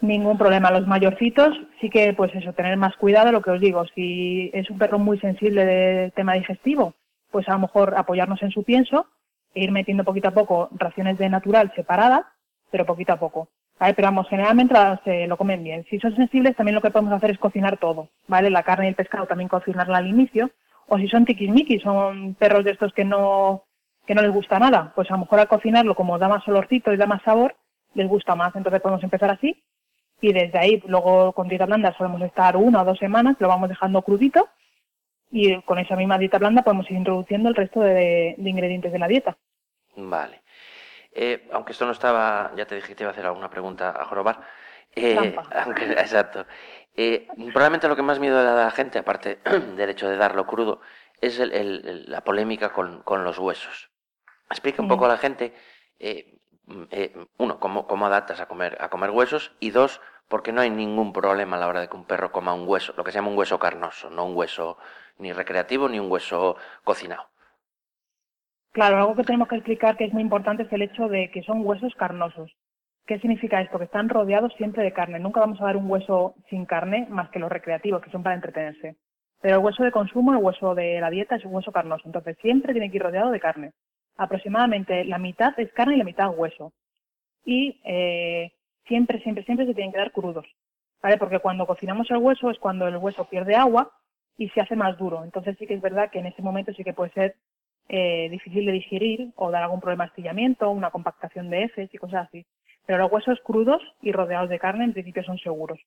Ningún 0.00 0.38
problema. 0.38 0.70
Los 0.70 0.86
mayorcitos 0.86 1.60
sí 1.80 1.90
que, 1.90 2.14
pues 2.14 2.34
eso, 2.34 2.54
tener 2.54 2.76
más 2.78 2.96
cuidado, 2.96 3.32
lo 3.32 3.42
que 3.42 3.50
os 3.50 3.60
digo. 3.60 3.84
Si 3.94 4.50
es 4.54 4.70
un 4.70 4.78
perro 4.78 4.98
muy 4.98 5.18
sensible 5.18 5.66
de 5.66 6.10
tema 6.12 6.34
digestivo, 6.34 6.94
pues 7.30 7.48
a 7.48 7.52
lo 7.52 7.60
mejor 7.60 7.94
apoyarnos 7.96 8.42
en 8.42 8.50
su 8.50 8.64
pienso 8.64 9.06
e 9.54 9.62
ir 9.62 9.72
metiendo 9.72 10.04
poquito 10.04 10.28
a 10.28 10.34
poco 10.34 10.70
raciones 10.72 11.18
de 11.18 11.28
natural 11.28 11.72
separadas, 11.74 12.22
pero 12.70 12.86
poquito 12.86 13.12
a 13.12 13.18
poco. 13.18 13.48
¿Vale? 13.78 13.94
Pero 13.94 14.08
vamos, 14.08 14.28
generalmente 14.28 14.74
se 15.04 15.26
lo 15.26 15.36
comen 15.36 15.64
bien. 15.64 15.84
Si 15.88 15.98
son 15.98 16.14
sensibles, 16.16 16.56
también 16.56 16.74
lo 16.74 16.82
que 16.82 16.90
podemos 16.90 17.12
hacer 17.14 17.30
es 17.30 17.38
cocinar 17.38 17.78
todo, 17.78 18.08
¿vale? 18.28 18.50
La 18.50 18.62
carne 18.62 18.86
y 18.86 18.88
el 18.88 18.94
pescado 18.94 19.26
también 19.26 19.48
cocinarla 19.48 19.98
al 19.98 20.06
inicio. 20.06 20.50
O 20.86 20.98
si 20.98 21.08
son 21.08 21.24
tiquismiquis, 21.24 21.82
son 21.82 22.34
perros 22.34 22.64
de 22.64 22.72
estos 22.72 22.92
que 22.92 23.04
no, 23.04 23.64
que 24.06 24.14
no 24.14 24.22
les 24.22 24.32
gusta 24.32 24.58
nada, 24.58 24.92
pues 24.94 25.10
a 25.10 25.14
lo 25.14 25.20
mejor 25.20 25.40
al 25.40 25.48
cocinarlo, 25.48 25.94
como 25.94 26.18
da 26.18 26.28
más 26.28 26.46
olorcito 26.48 26.92
y 26.92 26.96
da 26.96 27.06
más 27.06 27.22
sabor, 27.22 27.54
les 27.94 28.08
gusta 28.08 28.34
más. 28.34 28.54
Entonces 28.54 28.80
podemos 28.82 29.02
empezar 29.02 29.30
así 29.30 29.62
y 30.20 30.32
desde 30.32 30.58
ahí 30.58 30.82
luego 30.86 31.32
con 31.32 31.48
dieta 31.48 31.66
blanda 31.66 31.94
solemos 31.96 32.22
estar 32.22 32.56
una 32.56 32.82
o 32.82 32.84
dos 32.84 32.98
semanas, 32.98 33.36
lo 33.38 33.48
vamos 33.48 33.68
dejando 33.68 34.02
crudito 34.02 34.48
y 35.30 35.60
con 35.62 35.78
esa 35.78 35.96
misma 35.96 36.18
dieta 36.18 36.38
blanda 36.38 36.62
podemos 36.62 36.90
ir 36.90 36.96
introduciendo 36.96 37.48
el 37.48 37.54
resto 37.54 37.80
de, 37.80 38.34
ingredientes 38.38 38.92
de 38.92 38.98
la 38.98 39.08
dieta. 39.08 39.36
Vale. 39.96 40.42
Eh, 41.12 41.48
aunque 41.52 41.72
esto 41.72 41.86
no 41.86 41.92
estaba, 41.92 42.52
ya 42.56 42.66
te 42.66 42.74
dije 42.74 42.88
que 42.88 42.94
te 42.94 43.02
iba 43.04 43.10
a 43.10 43.12
hacer 43.12 43.26
alguna 43.26 43.50
pregunta 43.50 43.90
a 43.90 44.04
jorobar. 44.04 44.40
Eh, 44.94 45.36
exacto. 45.98 46.46
Eh, 46.94 47.28
probablemente 47.52 47.88
lo 47.88 47.96
que 47.96 48.02
más 48.02 48.18
miedo 48.18 48.38
le 48.38 48.44
da 48.44 48.62
a 48.62 48.64
la 48.66 48.70
gente, 48.70 48.98
aparte 48.98 49.38
del 49.76 49.90
hecho 49.90 50.08
de 50.08 50.16
darlo 50.16 50.46
crudo, 50.46 50.80
es 51.20 51.38
la 51.38 52.24
polémica 52.24 52.72
con, 52.72 53.24
los 53.24 53.38
huesos. 53.38 53.90
Explica 54.48 54.82
un 54.82 54.88
poco 54.88 55.04
a 55.04 55.08
la 55.08 55.18
gente, 55.18 55.54
uno, 57.38 57.60
cómo, 57.60 57.86
cómo 57.86 58.06
adaptas 58.06 58.40
a 58.40 58.46
comer, 58.46 58.76
a 58.80 58.88
comer 58.88 59.10
huesos 59.10 59.52
y 59.60 59.70
dos, 59.70 60.00
porque 60.28 60.52
no 60.52 60.60
hay 60.60 60.70
ningún 60.70 61.12
problema 61.12 61.56
a 61.56 61.60
la 61.60 61.68
hora 61.68 61.80
de 61.80 61.88
que 61.88 61.96
un 61.96 62.04
perro 62.04 62.32
coma 62.32 62.54
un 62.54 62.68
hueso, 62.68 62.94
lo 62.96 63.04
que 63.04 63.10
se 63.10 63.18
llama 63.18 63.30
un 63.30 63.38
hueso 63.38 63.58
carnoso, 63.58 64.10
no 64.10 64.26
un 64.26 64.36
hueso 64.36 64.78
ni 65.18 65.32
recreativo 65.32 65.88
ni 65.88 65.98
un 65.98 66.10
hueso 66.10 66.56
cocinado. 66.84 67.28
Claro, 68.72 68.98
algo 68.98 69.16
que 69.16 69.24
tenemos 69.24 69.48
que 69.48 69.56
explicar 69.56 69.96
que 69.96 70.04
es 70.04 70.12
muy 70.12 70.22
importante 70.22 70.62
es 70.62 70.72
el 70.72 70.82
hecho 70.82 71.08
de 71.08 71.30
que 71.32 71.42
son 71.42 71.66
huesos 71.66 71.94
carnosos. 71.96 72.52
¿Qué 73.06 73.18
significa 73.18 73.60
esto? 73.60 73.78
Que 73.78 73.86
están 73.86 74.08
rodeados 74.08 74.54
siempre 74.54 74.84
de 74.84 74.92
carne. 74.92 75.18
Nunca 75.18 75.40
vamos 75.40 75.60
a 75.60 75.64
dar 75.64 75.76
un 75.76 75.90
hueso 75.90 76.36
sin 76.48 76.64
carne 76.64 77.08
más 77.10 77.28
que 77.30 77.40
los 77.40 77.50
recreativos, 77.50 78.00
que 78.00 78.10
son 78.10 78.22
para 78.22 78.36
entretenerse. 78.36 78.96
Pero 79.40 79.56
el 79.56 79.64
hueso 79.64 79.82
de 79.82 79.90
consumo, 79.90 80.32
el 80.32 80.38
hueso 80.38 80.76
de 80.76 81.00
la 81.00 81.10
dieta, 81.10 81.34
es 81.34 81.44
un 81.44 81.54
hueso 81.54 81.72
carnoso. 81.72 82.04
Entonces 82.06 82.36
siempre 82.40 82.72
tiene 82.72 82.88
que 82.88 82.98
ir 82.98 83.02
rodeado 83.02 83.32
de 83.32 83.40
carne. 83.40 83.72
Aproximadamente 84.20 85.02
la 85.06 85.16
mitad 85.16 85.58
es 85.58 85.72
carne 85.72 85.94
y 85.94 85.96
la 85.96 86.04
mitad 86.04 86.28
hueso. 86.36 86.74
Y 87.42 87.80
eh, 87.84 88.52
siempre, 88.86 89.18
siempre, 89.22 89.44
siempre 89.44 89.64
se 89.64 89.72
tienen 89.72 89.92
que 89.92 89.98
dar 89.98 90.12
crudos, 90.12 90.44
¿vale? 91.02 91.16
Porque 91.16 91.38
cuando 91.38 91.66
cocinamos 91.66 92.10
el 92.10 92.18
hueso 92.18 92.50
es 92.50 92.58
cuando 92.58 92.86
el 92.86 92.98
hueso 92.98 93.24
pierde 93.24 93.56
agua 93.56 93.90
y 94.36 94.50
se 94.50 94.60
hace 94.60 94.76
más 94.76 94.98
duro. 94.98 95.24
Entonces 95.24 95.56
sí 95.58 95.66
que 95.66 95.72
es 95.72 95.80
verdad 95.80 96.10
que 96.10 96.18
en 96.18 96.26
ese 96.26 96.42
momento 96.42 96.70
sí 96.74 96.84
que 96.84 96.92
puede 96.92 97.12
ser 97.12 97.36
eh, 97.88 98.28
difícil 98.28 98.66
de 98.66 98.72
digerir 98.72 99.32
o 99.36 99.50
dar 99.50 99.62
algún 99.62 99.80
problema 99.80 100.04
de 100.04 100.10
astillamiento, 100.10 100.70
una 100.70 100.90
compactación 100.90 101.48
de 101.48 101.62
heces 101.62 101.88
y 101.90 101.96
cosas 101.96 102.28
así. 102.28 102.44
Pero 102.84 102.98
los 102.98 103.10
huesos 103.10 103.40
crudos 103.42 103.80
y 104.02 104.12
rodeados 104.12 104.50
de 104.50 104.58
carne 104.58 104.84
en 104.84 104.92
principio 104.92 105.24
son 105.24 105.38
seguros. 105.38 105.80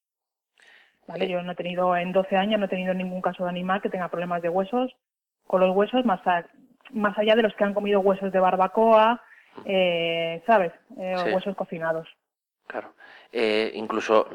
¿Vale? 1.08 1.30
Yo 1.30 1.44
no 1.44 1.52
he 1.52 1.56
tenido, 1.56 1.96
en 1.96 2.12
12 2.12 2.36
años 2.36 2.60
no 2.60 2.66
he 2.66 2.70
tenido 2.70 2.96
ningún 2.96 3.22
caso 3.22 3.44
de 3.44 3.52
animal 3.52 3.80
que 3.80 3.92
tenga 3.92 4.10
problemas 4.10 4.42
de 4.42 4.50
huesos 4.50 4.96
con 5.46 5.62
los 5.62 5.76
huesos 5.76 6.04
más, 6.04 6.22
más 6.92 7.18
allá 7.18 7.36
de 7.36 7.44
los 7.44 7.54
que 7.56 7.64
han 7.64 7.74
comido 7.74 8.00
huesos 8.00 8.32
de 8.32 8.40
barbacoa, 8.40 9.22
eh, 9.66 10.42
¿sabes? 10.46 10.72
Eh, 10.98 11.16
Huesos 11.34 11.56
cocinados. 11.56 12.08
Claro. 12.68 12.94
Eh, 13.32 13.72
incluso, 13.76 14.28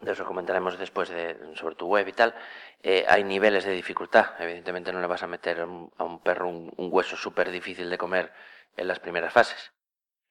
de 0.00 0.12
eso 0.12 0.24
comentaremos 0.24 0.78
después 0.78 1.08
de, 1.08 1.36
sobre 1.54 1.74
tu 1.74 1.86
web 1.86 2.06
y 2.08 2.12
tal, 2.12 2.34
eh, 2.82 3.04
hay 3.08 3.24
niveles 3.24 3.64
de 3.64 3.72
dificultad. 3.72 4.26
Evidentemente 4.38 4.92
no 4.92 5.00
le 5.00 5.06
vas 5.06 5.22
a 5.22 5.26
meter 5.26 5.60
a 5.60 6.04
un 6.04 6.20
perro 6.20 6.48
un, 6.48 6.72
hueso 6.76 7.16
súper 7.16 7.50
difícil 7.50 7.90
de 7.90 7.98
comer 7.98 8.30
en 8.76 8.88
las 8.88 9.00
primeras 9.00 9.32
fases. 9.32 9.72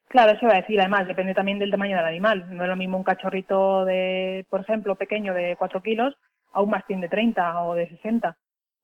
Claro, 0.07 0.31
eso 0.31 0.47
va 0.47 0.53
a 0.53 0.61
decir. 0.61 0.79
Además, 0.79 1.07
depende 1.07 1.35
también 1.35 1.59
del 1.59 1.69
tamaño 1.69 1.97
del 1.97 2.05
animal. 2.05 2.47
No 2.49 2.63
es 2.63 2.69
lo 2.69 2.75
mismo 2.75 2.97
un 2.97 3.03
cachorrito 3.03 3.85
de, 3.85 4.45
por 4.49 4.61
ejemplo, 4.61 4.95
pequeño 4.95 5.33
de 5.35 5.55
4 5.57 5.83
kilos 5.83 6.15
a 6.51 6.61
un 6.61 6.71
mastín 6.71 6.99
de 6.99 7.09
30 7.09 7.63
o 7.63 7.75
de 7.75 7.87
60. 7.89 8.35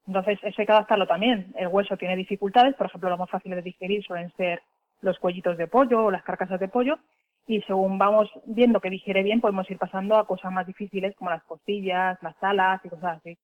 Entonces, 0.08 0.40
eso 0.44 0.62
hay 0.62 0.66
que 0.66 0.72
adaptarlo 0.72 1.08
también. 1.08 1.54
El 1.58 1.68
hueso 1.68 1.98
tiene 1.98 2.16
dificultades, 2.16 2.76
por 2.76 2.88
ejemplo, 2.88 3.10
lo 3.10 3.18
más 3.18 3.30
fácil 3.30 3.52
de 3.52 3.62
digerir 3.62 4.04
suelen 4.04 4.32
ser 4.38 4.62
los 5.02 5.20
cuellitos 5.20 5.58
de 5.58 5.68
pollo 5.68 6.06
o 6.06 6.12
las 6.12 6.24
carcasas 6.24 6.60
de 6.60 6.68
pollo, 6.68 7.00
y 7.48 7.62
según 7.62 7.98
vamos 7.98 8.30
viendo 8.46 8.80
que 8.80 8.90
digiere 8.90 9.22
bien, 9.24 9.42
podemos 9.42 9.70
ir 9.70 9.78
pasando 9.78 10.18
a 10.18 10.26
cosas 10.26 10.52
más 10.52 10.66
difíciles 10.66 11.16
como 11.16 11.30
las 11.30 11.44
costillas, 11.44 12.18
las 12.22 12.36
alas 12.42 12.82
y 12.84 12.90
cosas 12.90 13.18
así. 13.18 13.38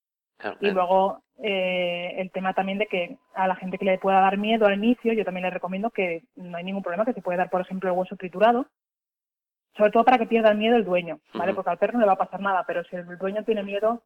y 0.59 0.71
luego 0.71 1.21
eh, 1.43 2.15
el 2.17 2.31
tema 2.31 2.53
también 2.53 2.79
de 2.79 2.87
que 2.87 3.17
a 3.35 3.47
la 3.47 3.55
gente 3.55 3.77
que 3.77 3.85
le 3.85 3.99
pueda 3.99 4.21
dar 4.21 4.37
miedo 4.37 4.65
al 4.65 4.73
inicio, 4.73 5.13
yo 5.13 5.23
también 5.23 5.43
le 5.43 5.51
recomiendo 5.51 5.91
que 5.91 6.23
no 6.35 6.57
hay 6.57 6.63
ningún 6.63 6.81
problema, 6.81 7.05
que 7.05 7.13
se 7.13 7.21
puede 7.21 7.37
dar, 7.37 7.51
por 7.51 7.61
ejemplo, 7.61 7.91
el 7.91 7.97
hueso 7.97 8.15
triturado, 8.15 8.65
sobre 9.77 9.91
todo 9.91 10.03
para 10.03 10.17
que 10.17 10.25
pierda 10.25 10.49
el 10.49 10.57
miedo 10.57 10.75
el 10.75 10.83
dueño, 10.83 11.19
¿vale? 11.35 11.53
Porque 11.53 11.69
al 11.69 11.77
perro 11.77 11.93
no 11.93 11.99
le 11.99 12.07
va 12.07 12.13
a 12.13 12.17
pasar 12.17 12.39
nada, 12.39 12.63
pero 12.65 12.83
si 12.85 12.95
el 12.95 13.17
dueño 13.19 13.43
tiene 13.43 13.61
miedo, 13.61 14.01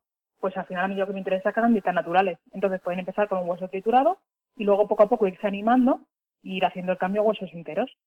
pues 0.46 0.58
al 0.58 0.68
final 0.68 0.86
a 0.86 0.88
mí 0.88 0.94
lo 0.94 1.08
que 1.08 1.14
me 1.14 1.18
interesa 1.18 1.50
es 1.50 1.56
que 1.56 1.60
hagan 1.60 1.74
dietas 1.74 1.96
naturales. 1.96 2.38
Entonces 2.52 2.80
pueden 2.80 3.00
empezar 3.00 3.28
con 3.28 3.40
un 3.40 3.50
hueso 3.50 3.68
triturado 3.68 4.20
y 4.56 4.64
luego 4.64 4.88
poco 4.88 5.02
a 5.02 5.10
poco 5.10 5.26
irse 5.26 5.48
animando 5.48 6.02
e 6.44 6.50
ir 6.50 6.66
haciendo 6.66 6.92
el 6.92 7.00
cambio 7.00 7.24
a 7.24 7.26
huesos 7.26 7.50
enteros. 7.52 7.98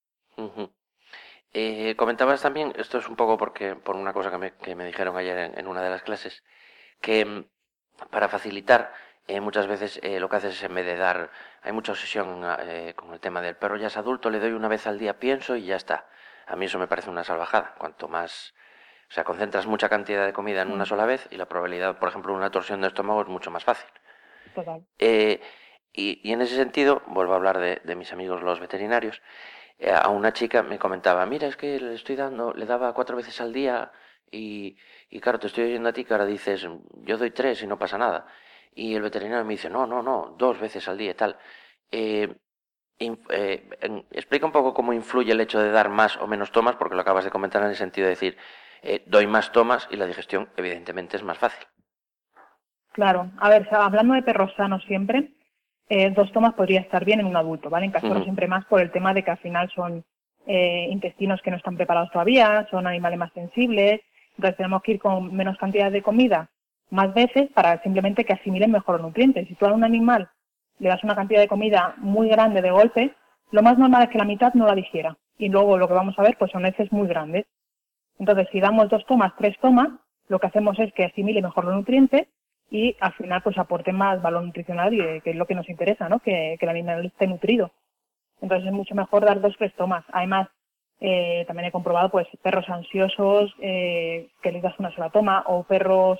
eh, 1.51 1.95
comentabas 1.97 2.41
también, 2.41 2.71
esto 2.77 2.99
es 2.99 3.09
un 3.09 3.17
poco 3.17 3.37
porque 3.37 3.75
por 3.75 3.97
una 3.97 4.13
cosa 4.13 4.31
que 4.31 4.37
me, 4.37 4.51
que 4.53 4.73
me 4.73 4.85
dijeron 4.85 5.17
ayer 5.17 5.51
en, 5.53 5.67
una 5.67 5.81
de 5.81 5.89
las 5.89 6.01
clases, 6.01 6.45
que 7.01 7.25
mm, 7.25 7.43
para 8.09 8.29
facilitar 8.29 8.93
eh, 9.27 9.41
muchas 9.41 9.67
veces 9.67 9.99
eh, 10.01 10.21
lo 10.21 10.29
que 10.29 10.37
haces 10.37 10.53
es 10.53 10.63
en 10.63 10.75
vez 10.75 10.85
de 10.85 10.95
dar, 10.95 11.31
hay 11.61 11.73
mucha 11.73 11.91
obsesión 11.91 12.41
eh, 12.61 12.93
con 12.95 13.11
el 13.13 13.19
tema 13.19 13.41
del 13.41 13.57
perro 13.57 13.75
ya 13.75 13.87
es 13.87 13.97
adulto, 13.97 14.29
le 14.29 14.39
doy 14.39 14.53
una 14.53 14.69
vez 14.69 14.87
al 14.87 14.97
día, 14.97 15.19
pienso 15.19 15.57
y 15.57 15.65
ya 15.65 15.75
está. 15.75 16.07
A 16.47 16.55
mí 16.55 16.67
eso 16.67 16.79
me 16.79 16.87
parece 16.87 17.09
una 17.09 17.25
salvajada. 17.25 17.75
Cuanto 17.77 18.07
más 18.07 18.53
o 19.09 19.11
sea, 19.11 19.23
concentras 19.23 19.65
mucha 19.65 19.89
cantidad 19.89 20.25
de 20.25 20.33
comida 20.33 20.61
en 20.61 20.71
una 20.71 20.83
mm. 20.83 20.87
sola 20.87 21.05
vez 21.05 21.27
y 21.31 21.37
la 21.37 21.47
probabilidad, 21.47 21.97
por 21.97 22.09
ejemplo, 22.09 22.31
de 22.31 22.37
una 22.37 22.51
torsión 22.51 22.81
de 22.81 22.87
estómago 22.87 23.21
es 23.21 23.27
mucho 23.27 23.49
más 23.49 23.63
fácil. 23.63 23.89
Total. 24.53 24.85
Eh, 24.99 25.41
y, 25.91 26.31
en 26.31 26.41
ese 26.41 26.55
sentido, 26.55 27.01
vuelvo 27.07 27.33
a 27.33 27.37
hablar 27.37 27.57
de, 27.57 27.95
mis 27.95 28.13
amigos 28.13 28.43
los 28.43 28.59
veterinarios, 28.59 29.21
eh, 29.79 29.91
a 29.91 30.09
una 30.09 30.31
chica 30.31 30.61
me 30.61 30.77
comentaba, 30.77 31.25
mira, 31.25 31.47
es 31.47 31.57
que 31.57 31.79
le 31.79 31.95
estoy 31.95 32.15
dando, 32.15 32.53
le 32.53 32.65
daba 32.67 32.93
cuatro 32.93 33.17
veces 33.17 33.41
al 33.41 33.51
día 33.51 33.91
y, 34.29 34.77
y 35.09 35.19
claro, 35.19 35.39
te 35.39 35.47
estoy 35.47 35.65
oyendo 35.65 35.89
a 35.89 35.93
ti 35.93 36.05
que 36.05 36.13
ahora 36.13 36.25
dices, 36.25 36.67
yo 37.01 37.17
doy 37.17 37.31
tres 37.31 37.63
y 37.63 37.67
no 37.67 37.79
pasa 37.79 37.97
nada. 37.97 38.27
Y 38.75 38.93
el 38.93 39.01
veterinario 39.01 39.43
me 39.43 39.53
dice, 39.53 39.69
no, 39.71 39.87
no, 39.87 40.03
no, 40.03 40.35
dos 40.37 40.59
veces 40.59 40.87
al 40.87 40.97
día 40.97 41.11
y 41.11 41.15
tal. 41.15 41.37
Eh, 41.91 42.31
explica 44.11 44.45
un 44.45 44.51
poco 44.51 44.73
cómo 44.73 44.93
influye 44.93 45.31
el 45.31 45.41
hecho 45.41 45.59
de 45.59 45.71
dar 45.71 45.89
más 45.89 46.17
o 46.17 46.27
menos 46.27 46.51
tomas, 46.51 46.75
porque 46.75 46.95
lo 46.95 47.01
acabas 47.01 47.23
de 47.23 47.31
comentar 47.31 47.63
en 47.63 47.69
el 47.69 47.75
sentido 47.75 48.05
de 48.05 48.11
decir, 48.11 48.37
eh, 48.81 49.03
doy 49.05 49.27
más 49.27 49.51
tomas 49.51 49.87
y 49.91 49.97
la 49.97 50.05
digestión 50.05 50.49
evidentemente 50.57 51.17
es 51.17 51.23
más 51.23 51.37
fácil. 51.37 51.65
Claro, 52.91 53.31
a 53.39 53.49
ver, 53.49 53.67
hablando 53.71 54.13
de 54.13 54.23
perros 54.23 54.53
sanos 54.57 54.83
siempre, 54.85 55.31
eh, 55.89 56.11
dos 56.11 56.31
tomas 56.31 56.53
podría 56.53 56.81
estar 56.81 57.05
bien 57.05 57.19
en 57.19 57.25
un 57.25 57.35
adulto, 57.35 57.69
¿vale? 57.69 57.85
En 57.85 57.91
cachorros 57.91 58.23
siempre 58.23 58.47
más 58.47 58.65
por 58.65 58.81
el 58.81 58.91
tema 58.91 59.13
de 59.13 59.23
que 59.23 59.31
al 59.31 59.37
final 59.37 59.69
son 59.73 60.03
eh, 60.45 60.87
intestinos 60.89 61.41
que 61.41 61.51
no 61.51 61.57
están 61.57 61.77
preparados 61.77 62.11
todavía, 62.11 62.67
son 62.69 62.87
animales 62.87 63.19
más 63.19 63.31
sensibles, 63.33 64.01
entonces 64.31 64.57
tenemos 64.57 64.81
que 64.81 64.93
ir 64.93 64.99
con 64.99 65.35
menos 65.35 65.57
cantidad 65.57 65.91
de 65.91 66.01
comida 66.01 66.49
más 66.89 67.13
veces 67.13 67.49
para 67.53 67.81
simplemente 67.83 68.23
que 68.23 68.33
asimilen 68.33 68.71
mejor 68.71 68.95
los 68.95 69.07
nutrientes. 69.07 69.47
Si 69.47 69.55
tú 69.55 69.65
a 69.65 69.73
un 69.73 69.83
animal 69.83 70.29
le 70.79 70.89
das 70.89 71.03
una 71.03 71.15
cantidad 71.15 71.41
de 71.41 71.47
comida 71.47 71.93
muy 71.97 72.29
grande 72.29 72.61
de 72.61 72.71
golpe, 72.71 73.13
lo 73.51 73.61
más 73.61 73.77
normal 73.77 74.03
es 74.03 74.09
que 74.09 74.17
la 74.17 74.25
mitad 74.25 74.53
no 74.53 74.65
la 74.65 74.75
digiera. 74.75 75.17
Y 75.37 75.49
luego 75.49 75.77
lo 75.77 75.87
que 75.87 75.93
vamos 75.93 76.17
a 76.17 76.23
ver 76.23 76.37
pues 76.37 76.51
son 76.51 76.65
heces 76.65 76.91
muy 76.91 77.07
grandes. 77.07 77.45
Entonces, 78.19 78.47
si 78.51 78.59
damos 78.59 78.89
dos 78.89 79.05
tomas, 79.05 79.33
tres 79.37 79.57
tomas, 79.59 79.89
lo 80.27 80.39
que 80.39 80.47
hacemos 80.47 80.77
es 80.79 80.93
que 80.93 81.05
asimile 81.05 81.41
mejor 81.41 81.65
los 81.65 81.75
nutrientes 81.75 82.27
y 82.69 82.95
al 82.99 83.13
final 83.13 83.41
pues 83.41 83.57
aporte 83.57 83.91
más 83.91 84.21
valor 84.21 84.43
nutricional 84.43 84.93
y 84.93 85.01
eh, 85.01 85.21
que 85.23 85.31
es 85.31 85.35
lo 85.35 85.47
que 85.47 85.55
nos 85.55 85.69
interesa, 85.69 86.07
¿no? 86.07 86.19
Que, 86.19 86.57
el 86.59 86.69
animal 86.69 87.05
esté 87.05 87.25
nutrido. 87.25 87.71
Entonces 88.41 88.67
es 88.67 88.73
mucho 88.73 88.93
mejor 88.93 89.25
dar 89.25 89.41
dos, 89.41 89.55
tres 89.57 89.73
tomas. 89.75 90.05
Además, 90.11 90.49
eh, 90.99 91.45
también 91.47 91.69
he 91.69 91.71
comprobado 91.71 92.09
pues 92.09 92.27
perros 92.43 92.69
ansiosos 92.69 93.53
eh, 93.61 94.29
que 94.41 94.51
les 94.51 94.61
das 94.61 94.77
una 94.77 94.91
sola 94.91 95.09
toma 95.09 95.43
o 95.47 95.63
perros 95.63 96.19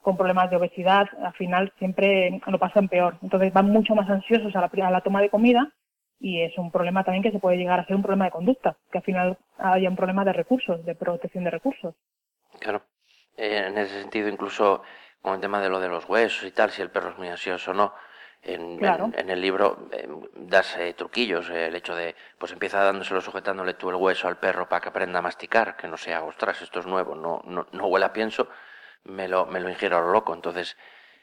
con 0.00 0.16
problemas 0.16 0.48
de 0.48 0.56
obesidad, 0.56 1.08
al 1.22 1.34
final 1.34 1.72
siempre 1.78 2.40
lo 2.46 2.58
pasan 2.58 2.88
peor. 2.88 3.18
Entonces 3.22 3.52
van 3.52 3.66
mucho 3.66 3.94
más 3.94 4.08
ansiosos 4.08 4.56
a 4.56 4.60
la, 4.60 4.86
a 4.86 4.90
la 4.90 5.00
toma 5.02 5.20
de 5.20 5.28
comida 5.28 5.70
y 6.20 6.42
es 6.42 6.56
un 6.58 6.70
problema 6.70 7.02
también 7.02 7.22
que 7.22 7.32
se 7.32 7.38
puede 7.38 7.56
llegar 7.56 7.80
a 7.80 7.86
ser 7.86 7.96
un 7.96 8.02
problema 8.02 8.26
de 8.26 8.30
conducta, 8.30 8.76
que 8.92 8.98
al 8.98 9.04
final 9.04 9.38
haya 9.58 9.88
un 9.88 9.96
problema 9.96 10.24
de 10.24 10.34
recursos, 10.34 10.84
de 10.84 10.94
protección 10.94 11.44
de 11.44 11.50
recursos. 11.50 11.94
Claro, 12.60 12.82
eh, 13.36 13.64
en 13.66 13.78
ese 13.78 14.02
sentido 14.02 14.28
incluso 14.28 14.82
con 15.22 15.34
el 15.34 15.40
tema 15.40 15.60
de 15.60 15.70
lo 15.70 15.80
de 15.80 15.88
los 15.88 16.06
huesos 16.08 16.46
y 16.46 16.50
tal, 16.52 16.70
si 16.70 16.82
el 16.82 16.90
perro 16.90 17.10
es 17.10 17.18
muy 17.18 17.28
ansioso 17.28 17.70
o 17.70 17.74
no, 17.74 17.94
en, 18.42 18.82
en, 18.82 19.30
el 19.30 19.40
libro 19.40 19.88
eh, 19.92 20.08
das 20.34 20.76
eh, 20.78 20.94
truquillos, 20.94 21.48
el 21.50 21.74
hecho 21.74 21.94
de, 21.94 22.14
pues 22.38 22.52
empieza 22.52 22.82
dándoselo, 22.82 23.20
sujetándole 23.20 23.74
tú 23.74 23.90
el 23.90 23.96
hueso 23.96 24.28
al 24.28 24.38
perro 24.38 24.68
para 24.68 24.80
que 24.80 24.88
aprenda 24.90 25.18
a 25.18 25.22
masticar, 25.22 25.76
que 25.76 25.88
no 25.88 25.96
sea, 25.96 26.22
ostras, 26.22 26.60
esto 26.60 26.80
es 26.80 26.86
nuevo, 26.86 27.14
no, 27.14 27.42
no, 27.44 27.66
no 27.72 27.86
huele 27.86 28.06
a 28.06 28.12
pienso, 28.12 28.48
me 29.04 29.26
lo, 29.26 29.46
me 29.46 29.60
lo 29.60 29.70
ingiero 29.70 29.98
a 29.98 30.00
lo 30.00 30.12
loco. 30.12 30.32
Entonces, 30.34 30.76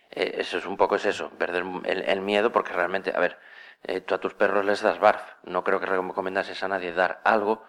eso 0.09 0.59
es 0.59 0.65
un 0.65 0.77
poco 0.77 0.95
es 0.95 1.05
eso, 1.05 1.31
perder 1.31 1.63
el 1.85 2.21
miedo, 2.21 2.51
porque 2.51 2.71
realmente, 2.71 3.11
a 3.15 3.19
ver, 3.19 3.37
eh, 3.84 4.01
tú 4.01 4.15
a 4.15 4.19
tus 4.19 4.34
perros 4.34 4.65
les 4.65 4.81
das 4.81 5.00
barf. 5.00 5.22
No 5.43 5.63
creo 5.63 5.79
que 5.79 5.86
recomendases 5.86 6.62
a 6.63 6.67
nadie 6.67 6.93
dar 6.93 7.22
algo 7.24 7.63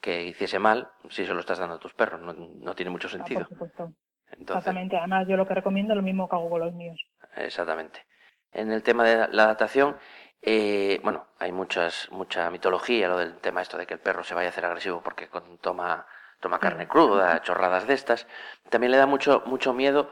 que 0.00 0.24
hiciese 0.24 0.58
mal 0.58 0.90
si 1.10 1.26
se 1.26 1.34
lo 1.34 1.40
estás 1.40 1.58
dando 1.58 1.76
a 1.76 1.78
tus 1.78 1.94
perros. 1.94 2.20
No, 2.20 2.74
tiene 2.74 2.90
mucho 2.90 3.08
sentido. 3.08 3.40
por 3.40 3.48
supuesto. 3.48 3.92
Exactamente. 4.30 4.96
Además, 4.96 5.26
yo 5.28 5.36
lo 5.36 5.46
que 5.46 5.54
recomiendo 5.54 5.92
es 5.92 5.96
lo 5.96 6.02
mismo 6.02 6.28
que 6.28 6.36
hago 6.36 6.50
con 6.50 6.60
los 6.60 6.72
míos. 6.72 7.00
Exactamente. 7.36 8.06
En 8.52 8.72
el 8.72 8.82
tema 8.82 9.04
de 9.04 9.28
la 9.28 9.44
adaptación, 9.44 9.96
eh, 10.40 11.00
bueno, 11.02 11.26
hay 11.38 11.52
muchas, 11.52 12.10
mucha 12.10 12.50
mitología, 12.50 13.08
lo 13.08 13.18
del 13.18 13.36
tema 13.38 13.62
esto 13.62 13.76
de 13.76 13.86
que 13.86 13.94
el 13.94 14.00
perro 14.00 14.24
se 14.24 14.34
vaya 14.34 14.48
a 14.48 14.50
hacer 14.50 14.64
agresivo 14.64 15.02
porque 15.02 15.28
toma, 15.60 16.06
toma 16.40 16.58
carne 16.58 16.86
cruda, 16.88 17.42
chorradas 17.42 17.86
de 17.86 17.94
estas. 17.94 18.26
También 18.70 18.92
le 18.92 18.98
da 18.98 19.06
mucho, 19.06 19.42
mucho 19.46 19.72
miedo 19.72 20.10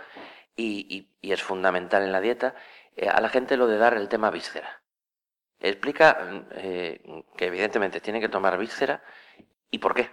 y, 0.56 1.08
es 1.22 1.42
fundamental 1.42 2.02
en 2.02 2.12
la 2.12 2.20
dieta 2.20 2.54
eh, 2.94 3.08
a 3.08 3.20
la 3.20 3.28
gente 3.28 3.56
lo 3.56 3.66
de 3.66 3.78
dar 3.78 3.94
el 3.94 4.08
tema 4.08 4.30
víscera. 4.30 4.82
Explica 5.60 6.44
eh, 6.56 7.00
que 7.36 7.46
evidentemente 7.46 8.00
tiene 8.00 8.20
que 8.20 8.28
tomar 8.28 8.58
víscera 8.58 9.00
y 9.70 9.78
por 9.78 9.94
qué. 9.94 10.08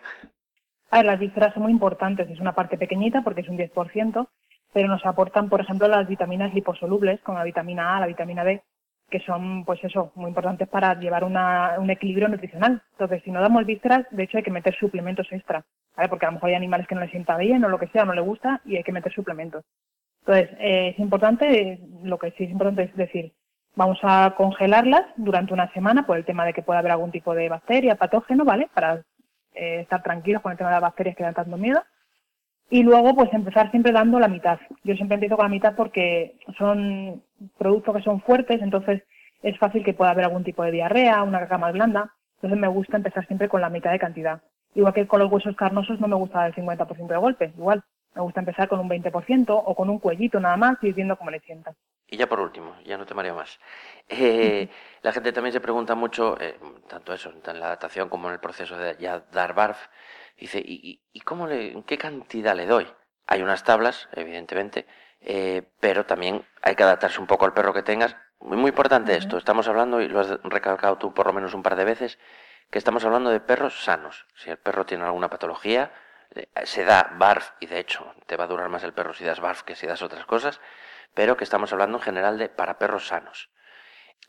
A 0.89 0.97
ver, 0.97 1.05
las 1.05 1.19
vísceras 1.19 1.53
son 1.53 1.63
muy 1.63 1.71
importantes, 1.71 2.29
es 2.29 2.39
una 2.39 2.53
parte 2.53 2.77
pequeñita 2.77 3.23
porque 3.23 3.41
es 3.41 3.49
un 3.49 3.57
10%, 3.57 4.27
pero 4.71 4.87
nos 4.87 5.05
aportan, 5.05 5.49
por 5.49 5.61
ejemplo, 5.61 5.87
las 5.87 6.07
vitaminas 6.07 6.53
liposolubles, 6.53 7.19
como 7.21 7.39
la 7.39 7.43
vitamina 7.43 7.97
A, 7.97 7.99
la 7.99 8.07
vitamina 8.07 8.43
D, 8.43 8.61
que 9.09 9.19
son, 9.19 9.65
pues 9.65 9.83
eso, 9.83 10.11
muy 10.15 10.29
importantes 10.29 10.67
para 10.67 10.99
llevar 10.99 11.23
una, 11.23 11.75
un 11.77 11.89
equilibrio 11.89 12.27
nutricional. 12.27 12.81
Entonces, 12.93 13.21
si 13.23 13.31
no 13.31 13.41
damos 13.41 13.65
vísceras, 13.65 14.07
de 14.11 14.23
hecho 14.23 14.37
hay 14.37 14.43
que 14.43 14.51
meter 14.51 14.75
suplementos 14.75 15.27
extra. 15.31 15.63
Porque 16.09 16.25
a 16.25 16.29
lo 16.29 16.33
mejor 16.33 16.49
hay 16.49 16.55
animales 16.55 16.87
que 16.87 16.95
no 16.95 17.01
les 17.01 17.11
sienta 17.11 17.37
bien 17.37 17.63
o 17.63 17.69
lo 17.69 17.77
que 17.77 17.87
sea, 17.87 18.05
no 18.05 18.13
le 18.13 18.21
gusta 18.21 18.61
y 18.65 18.77
hay 18.77 18.83
que 18.83 18.91
meter 18.91 19.13
suplementos. 19.13 19.63
Entonces, 20.25 20.57
eh, 20.59 20.89
es 20.89 20.99
importante, 20.99 21.79
lo 22.03 22.17
que 22.17 22.31
sí 22.31 22.45
es 22.45 22.49
importante 22.49 22.83
es 22.83 22.95
decir, 22.95 23.33
Vamos 23.75 23.97
a 24.03 24.35
congelarlas 24.37 25.03
durante 25.15 25.53
una 25.53 25.71
semana 25.73 26.05
por 26.05 26.17
el 26.17 26.25
tema 26.25 26.45
de 26.45 26.53
que 26.53 26.61
pueda 26.61 26.79
haber 26.79 26.91
algún 26.91 27.11
tipo 27.11 27.33
de 27.33 27.49
bacteria, 27.49 27.95
patógeno, 27.95 28.45
¿vale? 28.45 28.69
Para 28.73 29.01
eh, 29.55 29.81
estar 29.81 30.03
tranquilos 30.03 30.43
con 30.43 30.51
el 30.51 30.57
tema 30.57 30.69
de 30.69 30.75
las 30.75 30.83
bacterias 30.83 31.15
que 31.15 31.23
dan 31.23 31.33
tanto 31.33 31.57
miedo. 31.57 31.81
Y 32.69 32.83
luego, 32.83 33.15
pues 33.15 33.33
empezar 33.33 33.71
siempre 33.71 33.91
dando 33.91 34.19
la 34.19 34.27
mitad. 34.27 34.59
Yo 34.83 34.95
siempre 34.95 35.15
empiezo 35.15 35.37
con 35.37 35.45
la 35.45 35.49
mitad 35.49 35.75
porque 35.75 36.35
son 36.57 37.23
productos 37.57 37.95
que 37.95 38.03
son 38.03 38.21
fuertes, 38.21 38.61
entonces 38.61 39.03
es 39.41 39.57
fácil 39.57 39.83
que 39.83 39.93
pueda 39.93 40.11
haber 40.11 40.25
algún 40.25 40.43
tipo 40.43 40.63
de 40.63 40.71
diarrea, 40.71 41.23
una 41.23 41.39
caca 41.39 41.57
más 41.57 41.73
blanda. 41.73 42.13
Entonces 42.35 42.59
me 42.59 42.67
gusta 42.67 42.97
empezar 42.97 43.25
siempre 43.25 43.49
con 43.49 43.61
la 43.61 43.69
mitad 43.69 43.91
de 43.91 43.99
cantidad. 43.99 44.41
Igual 44.75 44.93
que 44.93 45.07
con 45.07 45.19
los 45.19 45.31
huesos 45.31 45.55
carnosos 45.55 45.99
no 45.99 46.07
me 46.07 46.15
gusta 46.15 46.45
el 46.45 46.53
50% 46.53 47.07
de 47.07 47.17
golpe, 47.17 47.53
igual. 47.57 47.83
Me 48.15 48.21
gusta 48.21 48.39
empezar 48.39 48.67
con 48.67 48.79
un 48.79 48.89
20% 48.89 49.45
o 49.49 49.75
con 49.75 49.89
un 49.89 49.99
cuellito 49.99 50.39
nada 50.39 50.57
más 50.57 50.77
y 50.83 50.91
viendo 50.93 51.15
cómo 51.15 51.31
le 51.31 51.39
sientas. 51.39 51.75
Y 52.07 52.17
ya 52.17 52.27
por 52.27 52.39
último, 52.39 52.77
ya 52.83 52.97
no 52.97 53.05
te 53.05 53.13
mareo 53.13 53.33
más. 53.33 53.59
Eh, 54.07 54.69
la 55.01 55.11
gente 55.11 55.31
también 55.31 55.53
se 55.53 55.61
pregunta 55.61 55.95
mucho, 55.95 56.37
eh, 56.39 56.59
tanto 56.87 57.13
eso, 57.13 57.31
en 57.31 57.59
la 57.59 57.67
adaptación 57.67 58.09
como 58.09 58.27
en 58.27 58.33
el 58.33 58.39
proceso 58.39 58.77
de 58.77 58.95
ya 58.97 59.19
dar 59.31 59.53
barf, 59.53 59.87
dice, 60.37 60.59
¿y, 60.63 61.01
y 61.11 61.19
cómo 61.21 61.47
le, 61.47 61.83
qué 61.85 61.97
cantidad 61.97 62.55
le 62.55 62.67
doy? 62.67 62.87
Hay 63.25 63.41
unas 63.41 63.63
tablas, 63.63 64.09
evidentemente, 64.11 64.85
eh, 65.21 65.63
pero 65.79 66.05
también 66.05 66.45
hay 66.61 66.75
que 66.75 66.83
adaptarse 66.83 67.19
un 67.19 67.27
poco 67.27 67.45
al 67.45 67.53
perro 67.53 67.73
que 67.73 67.81
tengas. 67.81 68.15
Muy, 68.39 68.57
muy 68.57 68.69
importante 68.69 69.15
esto, 69.15 69.37
estamos 69.37 69.67
hablando, 69.67 70.01
y 70.01 70.07
lo 70.07 70.19
has 70.19 70.39
recalcado 70.43 70.97
tú 70.97 71.13
por 71.13 71.25
lo 71.25 71.33
menos 71.33 71.53
un 71.53 71.63
par 71.63 71.75
de 71.75 71.85
veces, 71.85 72.19
que 72.69 72.77
estamos 72.77 73.05
hablando 73.05 73.29
de 73.29 73.39
perros 73.39 73.83
sanos. 73.83 74.27
Si 74.35 74.49
el 74.49 74.57
perro 74.57 74.85
tiene 74.85 75.05
alguna 75.05 75.29
patología, 75.29 75.91
se 76.63 76.83
da 76.83 77.11
barf, 77.17 77.51
y 77.59 77.67
de 77.67 77.79
hecho 77.79 78.13
te 78.25 78.35
va 78.37 78.43
a 78.43 78.47
durar 78.47 78.69
más 78.69 78.83
el 78.83 78.93
perro 78.93 79.13
si 79.13 79.23
das 79.23 79.39
barf 79.39 79.63
que 79.63 79.75
si 79.75 79.87
das 79.87 80.01
otras 80.01 80.25
cosas, 80.25 80.59
pero 81.13 81.37
que 81.37 81.43
estamos 81.43 81.71
hablando 81.73 81.97
en 81.97 82.03
general 82.03 82.37
de 82.37 82.49
para 82.49 82.77
perros 82.77 83.07
sanos. 83.07 83.49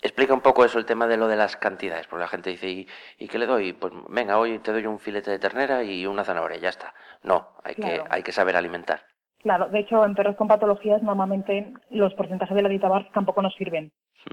Explica 0.03 0.35
un 0.35 0.41
poco 0.41 0.65
eso, 0.65 0.79
el 0.79 0.85
tema 0.85 1.07
de 1.07 1.17
lo 1.17 1.29
de 1.29 1.37
las 1.37 1.57
cantidades, 1.57 2.07
porque 2.07 2.23
la 2.23 2.29
gente 2.29 2.51
dice, 2.51 2.69
¿y, 2.69 2.89
¿y 3.19 3.29
qué 3.29 3.39
le 3.39 3.47
doy? 3.47 3.73
Pues 3.73 3.93
venga, 4.09 4.39
hoy 4.39 4.59
te 4.59 4.73
doy 4.73 4.87
un 4.87 4.99
filete 4.99 5.31
de 5.31 5.39
ternera 5.39 5.83
y 5.83 6.07
una 6.07 6.25
zanahoria, 6.25 6.59
ya 6.59 6.69
está. 6.69 6.93
No, 7.23 7.57
hay, 7.63 7.75
que, 7.75 8.03
hay 8.11 8.23
que 8.23 8.33
saber 8.33 8.57
alimentar. 8.57 9.03
Claro, 9.41 9.69
de 9.69 9.81
hecho, 9.81 10.05
en 10.05 10.15
perros 10.15 10.37
con 10.37 10.49
patologías 10.49 11.03
normalmente 11.03 11.73
los 11.91 12.15
porcentajes 12.15 12.57
de 12.57 12.63
la 12.63 12.69
dieta 12.69 12.89
BARF 12.89 13.13
tampoco 13.13 13.43
nos 13.43 13.55
sirven. 13.55 13.93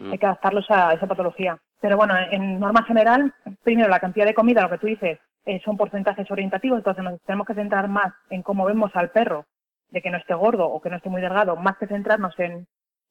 Hay 0.09 0.17
que 0.17 0.25
adaptarlos 0.25 0.65
a 0.69 0.93
esa 0.93 1.05
patología. 1.05 1.57
Pero 1.81 1.97
bueno, 1.97 2.15
en 2.31 2.59
norma 2.59 2.83
general, 2.83 3.33
primero 3.63 3.89
la 3.89 3.99
cantidad 3.99 4.25
de 4.25 4.33
comida, 4.33 4.61
lo 4.61 4.69
que 4.69 4.77
tú 4.77 4.87
dices, 4.87 5.19
eh, 5.45 5.59
son 5.65 5.75
porcentajes 5.75 6.29
orientativos, 6.31 6.77
entonces 6.77 7.03
nos 7.03 7.19
tenemos 7.23 7.47
que 7.47 7.55
centrar 7.55 7.87
más 7.87 8.13
en 8.29 8.43
cómo 8.43 8.63
vemos 8.65 8.91
al 8.93 9.09
perro, 9.09 9.45
de 9.91 10.01
que 10.01 10.09
no 10.09 10.17
esté 10.17 10.33
gordo 10.33 10.67
o 10.67 10.81
que 10.81 10.89
no 10.89 10.97
esté 10.97 11.09
muy 11.09 11.21
delgado, 11.21 11.55
más 11.55 11.77
que 11.77 11.87
centrarnos 11.87 12.37
en 12.39 12.67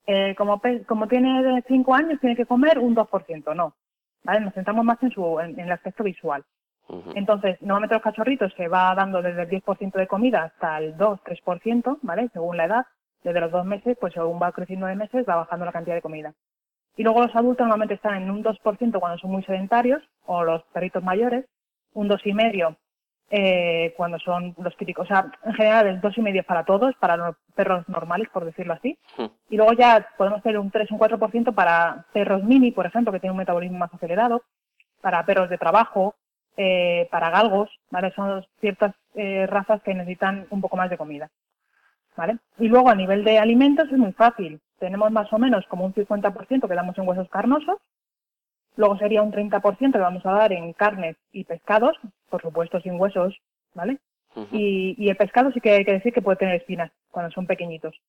eh, 0.07 0.35
como, 0.37 0.61
como 0.87 1.07
tiene 1.07 1.63
5 1.69 1.95
años, 1.95 2.21
tiene 2.21 2.37
que 2.37 2.47
comer 2.47 2.79
un 2.79 2.97
2%, 2.97 3.55
no. 3.55 3.75
¿Vale? 4.25 4.41
Nos 4.41 4.55
centramos 4.55 4.85
más 4.85 5.03
en, 5.03 5.11
su, 5.11 5.39
en, 5.41 5.59
el 5.59 5.73
aspecto 5.73 6.03
visual. 6.03 6.45
Entonces, 7.15 7.57
normalmente 7.63 7.95
los 7.95 8.03
cachorritos 8.03 8.53
se 8.57 8.67
va 8.67 8.93
dando 8.97 9.23
desde 9.23 9.43
el 9.43 9.49
10% 9.49 9.93
de 9.93 10.09
comida 10.09 10.43
hasta 10.43 10.79
el 10.79 10.97
2-3%, 10.97 11.99
¿vale? 12.03 12.29
Según 12.33 12.57
la 12.57 12.65
edad. 12.65 12.87
Desde 13.23 13.41
los 13.41 13.53
dos 13.53 13.65
meses, 13.65 13.97
pues 14.01 14.13
según 14.15 14.41
va 14.43 14.51
creciendo 14.51 14.87
de 14.87 14.97
meses, 14.97 15.25
va 15.29 15.37
bajando 15.37 15.67
la 15.67 15.73
cantidad 15.73 15.95
de 15.95 16.03
comida. 16.03 16.35
Y 16.97 17.05
luego 17.05 17.23
los 17.23 17.37
adultos 17.37 17.65
normalmente 17.65 17.95
están 17.95 18.21
en 18.21 18.31
un 18.31 18.43
2% 18.43 18.99
cuando 18.99 19.19
son 19.19 19.31
muy 19.31 19.45
sedentarios, 19.45 20.03
o 20.27 20.43
los 20.43 20.65
perritos 20.73 21.05
mayores, 21.05 21.45
un 21.93 22.09
2,5% 22.09 22.77
eh, 23.31 23.95
cuando 23.97 24.19
son 24.19 24.55
los 24.59 24.77
típicos. 24.77 25.05
O 25.05 25.09
sea, 25.09 25.31
en 25.45 25.55
general 25.55 25.87
el 25.87 26.01
dos 26.01 26.19
y 26.19 26.21
medio 26.21 26.43
para 26.43 26.65
todos, 26.65 26.95
para 26.97 27.17
los 27.17 27.37
perros 27.55 27.89
normales, 27.89 28.29
por 28.33 28.45
decirlo 28.45 28.75
así. 28.75 28.99
Hmm. 29.17 29.27
Y 29.49 29.57
luego 29.57 29.73
ya 29.73 30.09
podemos 30.19 30.41
hacer 30.41 30.59
un 30.59 30.71
3 30.71 30.91
o 30.91 30.95
un 30.95 31.01
4% 31.01 31.55
para 31.55 32.07
perros 32.13 32.43
mini, 32.43 32.73
por 32.73 32.87
ejemplo, 32.87 33.13
que 33.13 33.21
tienen 33.21 33.33
un 33.33 33.39
metabolismo 33.39 33.79
más 33.79 33.95
acelerado, 33.95 34.43
para 35.01 35.25
perros 35.25 35.49
de 35.49 35.59
trabajo, 35.59 36.17
eh, 36.57 37.09
para 37.11 37.31
galgos, 37.31 37.71
¿vale? 37.91 38.13
Son 38.13 38.45
ciertas 38.61 38.95
eh, 39.15 39.47
razas 39.47 39.81
que 39.83 39.95
necesitan 39.95 40.47
un 40.51 40.61
poco 40.61 40.77
más 40.77 40.91
de 40.91 40.99
comida, 40.99 41.31
¿vale? 42.17 42.39
Y 42.59 42.69
luego 42.69 42.91
a 42.91 42.95
nivel 42.95 43.25
de 43.25 43.39
alimentos 43.39 43.91
es 43.91 43.97
muy 43.97 44.13
fácil. 44.13 44.61
Tenemos 44.79 45.11
más 45.13 45.33
o 45.33 45.39
menos 45.39 45.65
como 45.69 45.85
un 45.85 45.95
50% 45.95 46.69
que 46.69 46.75
damos 46.75 46.99
en 46.99 47.09
huesos 47.09 47.29
carnosos, 47.31 47.79
Luego 48.77 48.97
sería 48.99 49.23
un 49.23 49.33
30% 49.33 49.93
que 49.93 49.99
vamos 49.99 50.25
a 50.25 50.33
dar 50.33 50.53
en 50.53 50.73
carnes 50.73 51.17
y 51.33 51.45
pescados, 51.45 51.97
por 52.29 52.41
supuesto 52.41 52.81
sin 52.81 53.01
huesos, 53.01 53.41
¿vale? 53.75 53.99
y, 54.53 55.09
el 55.09 55.17
pescado 55.17 55.51
sí 55.53 55.61
que 55.61 55.73
hay 55.73 55.85
que 55.85 55.93
decir 55.93 56.13
que 56.13 56.23
puede 56.23 56.37
tener 56.37 56.55
espinas 56.55 56.93
cuando 57.11 57.33
son 57.33 57.47
pequeñitos. 57.47 58.01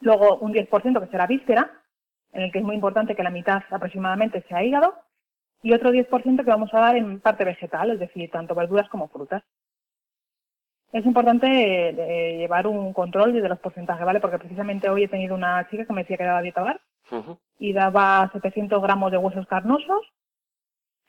Luego 0.00 0.36
un 0.38 0.52
10% 0.52 1.00
que 1.00 1.10
será 1.10 1.26
víscera, 1.26 1.70
en 2.32 2.42
el 2.42 2.52
que 2.52 2.58
es 2.58 2.64
muy 2.64 2.74
importante 2.74 3.14
que 3.14 3.22
la 3.22 3.30
mitad 3.30 3.62
aproximadamente 3.70 4.44
sea 4.48 4.62
hígado, 4.62 4.94
y 5.62 5.72
otro 5.72 5.90
10% 5.90 6.44
que 6.44 6.50
vamos 6.50 6.72
a 6.72 6.80
dar 6.80 6.96
en 6.96 7.20
parte 7.20 7.44
vegetal, 7.44 7.90
es 7.90 7.98
decir, 7.98 8.30
tanto 8.30 8.54
verduras 8.54 8.88
como 8.88 9.08
frutas. 9.08 9.42
Es 10.92 11.04
importante 11.04 11.46
eh, 11.90 12.38
llevar 12.38 12.66
un 12.66 12.92
control 12.92 13.34
de 13.34 13.48
los 13.48 13.58
porcentajes, 13.58 14.06
¿vale? 14.06 14.20
Porque 14.20 14.38
precisamente 14.38 14.88
hoy 14.88 15.04
he 15.04 15.08
tenido 15.08 15.34
una 15.34 15.68
chica 15.68 15.84
que 15.84 15.92
me 15.92 16.02
decía 16.02 16.16
que 16.16 16.24
daba 16.24 16.42
dieta 16.42 16.62
bar 16.62 16.80
y 17.58 17.72
daba 17.72 18.30
700 18.32 18.82
gramos 18.82 19.10
de 19.10 19.18
huesos 19.18 19.46
carnosos, 19.46 20.06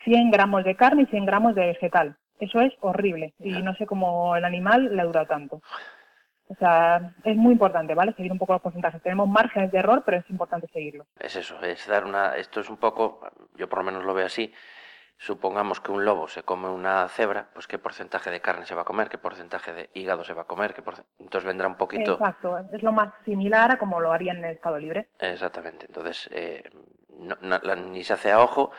100 0.03 0.31
gramos 0.31 0.63
de 0.63 0.75
carne 0.75 1.03
y 1.03 1.05
100 1.07 1.25
gramos 1.25 1.55
de 1.55 1.67
vegetal. 1.67 2.17
Eso 2.39 2.61
es 2.61 2.73
horrible 2.79 3.33
y 3.39 3.61
no 3.61 3.75
sé 3.75 3.85
cómo 3.85 4.35
el 4.35 4.45
animal 4.45 4.95
le 4.95 5.01
ha 5.01 5.05
durado 5.05 5.27
tanto. 5.27 5.61
O 6.47 6.55
sea, 6.55 7.13
es 7.23 7.35
muy 7.35 7.53
importante, 7.53 7.93
¿vale? 7.93 8.13
Seguir 8.13 8.31
un 8.31 8.39
poco 8.39 8.53
los 8.53 8.61
porcentajes. 8.61 9.03
Tenemos 9.03 9.29
márgenes 9.29 9.71
de 9.71 9.77
error, 9.77 10.01
pero 10.03 10.17
es 10.17 10.29
importante 10.31 10.67
seguirlo. 10.73 11.05
Es 11.19 11.35
eso, 11.35 11.61
es 11.61 11.85
dar 11.85 12.05
una... 12.05 12.35
Esto 12.37 12.61
es 12.61 12.69
un 12.69 12.77
poco, 12.77 13.21
yo 13.55 13.69
por 13.69 13.79
lo 13.79 13.85
menos 13.85 14.03
lo 14.03 14.15
veo 14.15 14.25
así, 14.25 14.51
supongamos 15.19 15.81
que 15.81 15.91
un 15.91 16.05
lobo 16.05 16.29
se 16.29 16.43
come 16.43 16.69
una 16.69 17.07
cebra, 17.09 17.49
pues 17.53 17.67
qué 17.67 17.77
porcentaje 17.77 18.31
de 18.31 18.39
carne 18.39 18.65
se 18.65 18.73
va 18.73 18.83
a 18.83 18.85
comer, 18.85 19.09
qué 19.09 19.17
porcentaje 19.17 19.73
de 19.73 19.89
hígado 19.93 20.23
se 20.23 20.33
va 20.33 20.43
a 20.43 20.45
comer, 20.45 20.73
qué 20.73 20.81
entonces 21.19 21.45
vendrá 21.45 21.67
un 21.67 21.75
poquito... 21.75 22.13
Exacto, 22.13 22.57
es 22.71 22.81
lo 22.81 22.93
más 22.93 23.13
similar 23.25 23.69
a 23.71 23.77
como 23.77 23.99
lo 23.99 24.13
harían 24.13 24.37
en 24.37 24.45
el 24.45 24.55
estado 24.55 24.79
libre. 24.79 25.09
Exactamente, 25.19 25.87
entonces 25.87 26.29
eh, 26.31 26.63
ni 27.89 28.03
se 28.05 28.13
hace 28.13 28.31
a 28.31 28.39
ojo 28.39 28.71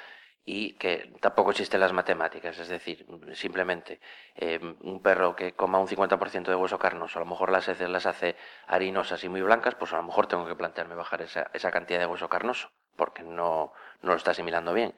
y 0.43 0.73
que 0.79 1.13
tampoco 1.21 1.51
existen 1.51 1.79
las 1.79 1.93
matemáticas, 1.93 2.59
es 2.59 2.69
decir, 2.69 3.07
simplemente 3.35 4.01
eh, 4.35 4.59
un 4.81 5.03
perro 5.03 5.37
que 5.37 5.53
coma 5.53 5.79
un 5.79 5.89
50% 5.89 6.45
de 6.45 6.55
hueso 6.55 6.79
carnoso, 6.79 7.19
a 7.19 7.23
lo 7.23 7.29
mejor 7.29 7.53
las 7.53 7.69
heces 7.69 7.91
las 7.91 8.07
hace 8.07 8.35
harinosas 8.67 9.23
y 9.25 9.29
muy 9.29 9.43
blancas, 9.43 9.75
pues 9.75 9.93
a 9.93 9.99
lo 9.99 10.05
mejor 10.05 10.27
tengo 10.27 10.47
que 10.47 10.57
plantearme 10.57 10.95
bajar 10.95 11.21
esa, 11.21 11.51
esa 11.53 11.71
cantidad 11.71 11.99
de 12.01 12.07
hueso 12.07 12.31
carnoso, 12.31 12.71
porque 12.97 13.23
no, 13.23 13.75
no 14.01 14.13
lo 14.13 14.17
está 14.17 14.31
asimilando 14.31 14.73
bien. 14.73 14.95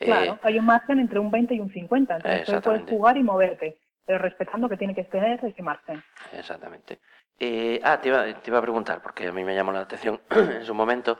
Claro, 0.00 0.32
eh, 0.32 0.38
hay 0.42 0.58
un 0.58 0.64
margen 0.64 0.98
entre 0.98 1.18
un 1.18 1.30
20 1.30 1.54
y 1.54 1.60
un 1.60 1.70
50, 1.70 2.16
entonces 2.16 2.62
puedes 2.62 2.88
jugar 2.88 3.16
y 3.18 3.22
moverte, 3.22 3.78
pero 4.06 4.18
respetando 4.18 4.68
que 4.68 4.78
tiene 4.78 4.94
que 4.94 5.04
tener 5.04 5.44
ese 5.44 5.62
margen. 5.62 6.02
Exactamente. 6.32 6.98
Eh, 7.38 7.80
ah, 7.84 8.00
te 8.00 8.08
iba, 8.08 8.24
te 8.24 8.50
iba 8.50 8.58
a 8.58 8.62
preguntar, 8.62 9.02
porque 9.02 9.28
a 9.28 9.32
mí 9.32 9.44
me 9.44 9.54
llamó 9.54 9.72
la 9.72 9.80
atención 9.80 10.20
en 10.30 10.64
su 10.64 10.74
momento, 10.74 11.18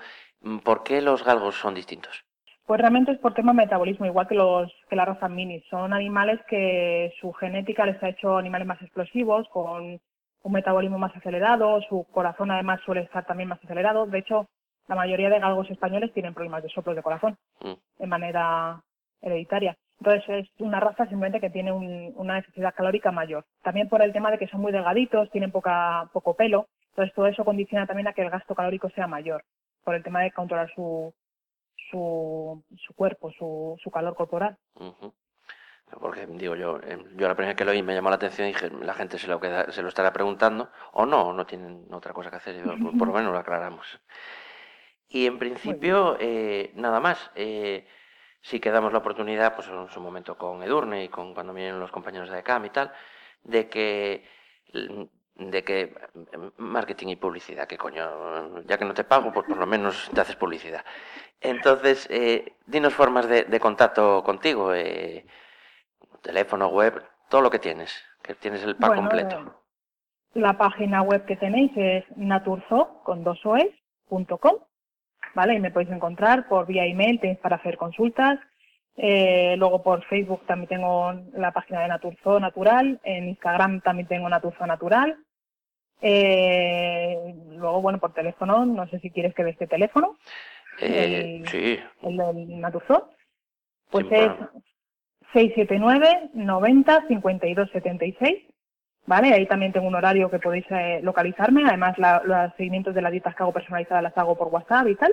¿por 0.65 0.83
qué 0.83 1.03
los 1.03 1.25
galgos 1.25 1.57
son 1.57 1.75
distintos? 1.75 2.25
Pues 2.67 2.81
realmente 2.81 3.13
es 3.13 3.19
por 3.19 3.35
tema 3.35 3.53
metabolismo, 3.53 4.07
igual 4.07 4.29
que 4.29 4.35
los 4.35 4.73
que 4.89 4.97
la 4.97 5.05
raza 5.05 5.29
mini. 5.29 5.61
Son 5.69 5.93
animales 5.93 6.41
que 6.49 7.13
su 7.21 7.33
genética 7.33 7.85
les 7.85 8.03
ha 8.03 8.09
hecho 8.09 8.39
animales 8.39 8.67
más 8.67 8.81
explosivos, 8.81 9.49
con 9.49 10.01
un 10.43 10.53
metabolismo 10.53 10.99
más 10.99 11.15
acelerado, 11.17 11.83
su 11.83 12.07
corazón 12.13 12.51
además 12.51 12.81
suele 12.85 13.03
estar 13.03 13.27
también 13.27 13.49
más 13.49 13.63
acelerado. 13.63 14.07
De 14.07 14.19
hecho, 14.19 14.49
la 14.91 14.97
mayoría 14.97 15.31
de 15.31 15.39
galgos 15.39 15.71
españoles 15.71 16.13
tienen 16.13 16.35
problemas 16.35 16.65
de 16.65 16.69
soplos 16.69 16.97
de 16.97 17.03
corazón 17.03 17.39
mm. 17.61 17.73
de 18.01 18.07
manera 18.09 18.83
hereditaria. 19.23 19.77
Entonces 20.01 20.25
es 20.29 20.49
una 20.59 20.81
raza 20.81 21.07
simplemente 21.07 21.41
que 21.41 21.51
tiene 21.51 21.71
una 21.71 22.35
necesidad 22.35 22.75
calórica 22.75 23.13
mayor. 23.13 23.45
También 23.63 23.89
por 23.89 24.03
el 24.03 24.13
tema 24.13 24.33
de 24.33 24.39
que 24.39 24.49
son 24.49 24.61
muy 24.61 24.73
delgaditos, 24.73 25.31
tienen 25.31 25.53
poca, 25.53 26.11
poco 26.13 26.35
pelo. 26.35 26.67
Entonces 26.89 27.15
todo 27.15 27.27
eso 27.27 27.45
condiciona 27.45 27.87
también 27.87 28.09
a 28.09 28.13
que 28.13 28.23
el 28.23 28.31
gasto 28.31 28.57
calórico 28.57 28.91
sea 28.91 29.07
mayor. 29.07 29.45
Por 29.85 29.95
el 29.95 30.03
tema 30.03 30.23
de 30.23 30.33
controlar 30.33 30.73
su, 30.75 31.15
su, 31.89 32.61
su 32.85 32.95
cuerpo, 32.95 33.31
su, 33.39 33.77
su 33.81 33.91
calor 33.93 34.17
corporal. 34.17 34.57
Porque 36.01 36.27
digo 36.27 36.57
yo, 36.57 36.79
eh, 36.79 36.99
yo 37.15 37.29
la 37.29 37.35
primera 37.35 37.51
vez 37.51 37.57
que 37.57 37.65
lo 37.65 37.71
oí 37.71 37.83
me 37.83 37.95
llamó 37.95 38.11
la 38.11 38.17
atención 38.17 38.49
y 38.49 38.53
dije, 38.53 38.71
la 38.71 38.95
gente 38.95 39.19
se 39.19 39.29
lo, 39.29 39.39
queda, 39.39 39.71
se 39.71 39.83
lo 39.83 39.89
estará 39.89 40.13
preguntando, 40.13 40.71
o 40.93 41.07
no, 41.07 41.33
no 41.33 41.47
tienen 41.47 41.87
otra 41.93 42.13
cosa 42.13 42.31
que 42.31 42.37
hacer, 42.37 42.65
por 42.99 43.07
lo 43.07 43.15
menos 43.15 43.33
lo 43.33 43.39
aclaramos. 43.39 44.01
Y 45.11 45.27
en 45.27 45.39
principio, 45.39 46.17
eh, 46.19 46.73
nada 46.75 47.01
más. 47.01 47.31
Eh, 47.35 47.87
sí 48.41 48.59
que 48.59 48.71
damos 48.71 48.93
la 48.93 49.01
oportunidad, 49.01 49.55
pues 49.55 49.69
en 49.69 49.89
su 49.89 50.01
momento 50.01 50.39
con 50.39 50.63
Edurne 50.63 51.05
y 51.05 51.09
con 51.09 51.35
cuando 51.35 51.53
vienen 51.53 51.79
los 51.79 51.91
compañeros 51.91 52.31
de 52.31 52.43
CAM 52.43 52.65
y 52.65 52.71
tal, 52.71 52.93
de 53.43 53.69
que 53.69 54.25
de 55.35 55.65
que 55.65 55.95
marketing 56.59 57.09
y 57.09 57.17
publicidad, 57.17 57.67
que 57.67 57.79
coño, 57.79 58.63
ya 58.63 58.77
que 58.77 58.85
no 58.85 58.93
te 58.93 59.05
pago, 59.05 59.33
pues 59.33 59.47
por 59.47 59.57
lo 59.57 59.67
menos 59.67 60.11
te 60.13 60.21
haces 60.21 60.37
publicidad. 60.37 60.85
Entonces, 61.41 62.07
eh, 62.11 62.57
dinos 62.67 62.95
formas 62.95 63.27
de, 63.27 63.61
contacto 63.61 64.23
contigo, 64.23 64.75
eh, 64.75 65.25
teléfono, 66.21 66.69
web, 66.69 67.03
todo 67.31 67.41
lo 67.41 67.51
que 67.51 67.59
tienes, 67.59 68.05
que 68.23 68.35
tienes 68.35 68.63
el 68.65 68.77
pack 68.77 68.95
completo. 68.95 69.55
La 70.35 70.59
página 70.59 71.03
web 71.03 71.25
que 71.25 71.37
tenéis 71.37 71.73
es 71.75 72.05
naturzo 72.17 73.01
con 73.03 73.25
dos 73.25 73.45
¿vale? 75.35 75.55
Y 75.55 75.61
me 75.61 75.71
podéis 75.71 75.91
encontrar 75.91 76.49
por 76.49 76.67
vía 76.67 76.87
email, 76.87 77.21
tenéis 77.21 77.39
para 77.39 77.57
hacer 77.57 77.77
consultas. 77.77 78.39
Eh, 78.97 79.55
luego 79.57 79.83
por 79.83 80.05
Facebook 80.05 80.45
también 80.47 80.69
tengo 80.69 81.13
la 81.33 81.53
página 81.53 81.81
de 81.81 81.89
Naturzo 81.89 82.39
Natural. 82.41 83.01
En 83.03 83.29
Instagram 83.29 83.81
también 83.81 84.09
tengo 84.09 84.29
Naturzo 84.29 84.67
Natural. 84.67 85.17
Eh, 86.03 87.35
luego, 87.51 87.83
bueno, 87.83 87.99
por 87.99 88.13
teléfono, 88.13 88.65
no 88.65 88.89
sé 88.89 89.01
si 89.01 89.11
quieres 89.11 89.35
que 89.35 89.45
dé 89.45 89.51
este 89.51 89.67
teléfono. 89.67 90.17
Eh, 90.81 91.43
sí. 91.47 91.79
El 92.03 92.17
del 92.17 92.61
Naturzo. 92.61 93.11
Pues 93.91 94.07
es 94.11 94.31
679 95.33 96.31
90 96.35 97.07
52 97.09 97.71
76. 97.71 98.45
¿Vale? 99.11 99.35
Ahí 99.35 99.45
también 99.47 99.73
tengo 99.73 99.89
un 99.89 99.95
horario 99.97 100.31
que 100.31 100.39
podéis 100.39 100.65
eh, 100.71 101.01
localizarme. 101.03 101.65
Además, 101.67 101.99
la- 101.99 102.23
los 102.25 102.55
seguimientos 102.57 102.95
de 102.95 103.03
las 103.03 103.11
dietas 103.13 103.35
que 103.35 103.43
hago 103.43 103.53
personalizadas 103.53 104.03
las 104.05 104.17
hago 104.17 104.39
por 104.39 104.49
WhatsApp 104.49 104.87
y 104.87 104.95
tal. 104.95 105.13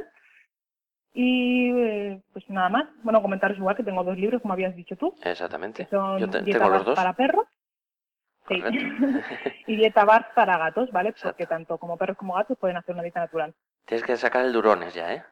Y 1.14 1.72
eh, 1.76 2.22
pues 2.32 2.48
nada 2.50 2.70
más. 2.70 2.86
Bueno, 3.04 3.22
comentaros 3.22 3.58
igual 3.58 3.76
que 3.76 3.84
tengo 3.84 4.04
dos 4.04 4.16
libros, 4.18 4.42
como 4.42 4.54
habías 4.54 4.76
dicho 4.76 4.96
tú, 4.96 5.16
Exactamente. 5.24 5.84
que 5.86 5.90
son 5.90 6.20
Yo 6.20 6.30
te- 6.30 6.42
Dieta 6.44 6.60
tengo 6.60 6.72
los 6.72 6.86
dos. 6.86 6.96
para 6.96 7.14
perros 7.14 7.46
sí. 8.48 8.62
Y 9.68 9.76
Dieta 9.78 10.06
Barf 10.06 10.28
para 10.36 10.58
gatos, 10.58 10.92
¿vale? 10.92 11.10
Exacto. 11.10 11.30
Porque 11.30 11.48
tanto 11.48 11.78
como 11.80 11.98
perros 11.98 12.18
como 12.18 12.36
gatos 12.36 12.58
pueden 12.60 12.78
hacer 12.78 12.94
una 12.94 13.04
dieta 13.04 13.20
natural. 13.22 13.54
Tienes 13.86 14.06
que 14.06 14.16
sacar 14.16 14.46
el 14.46 14.54
durones 14.54 14.94
ya, 14.94 15.14
¿eh? 15.14 15.24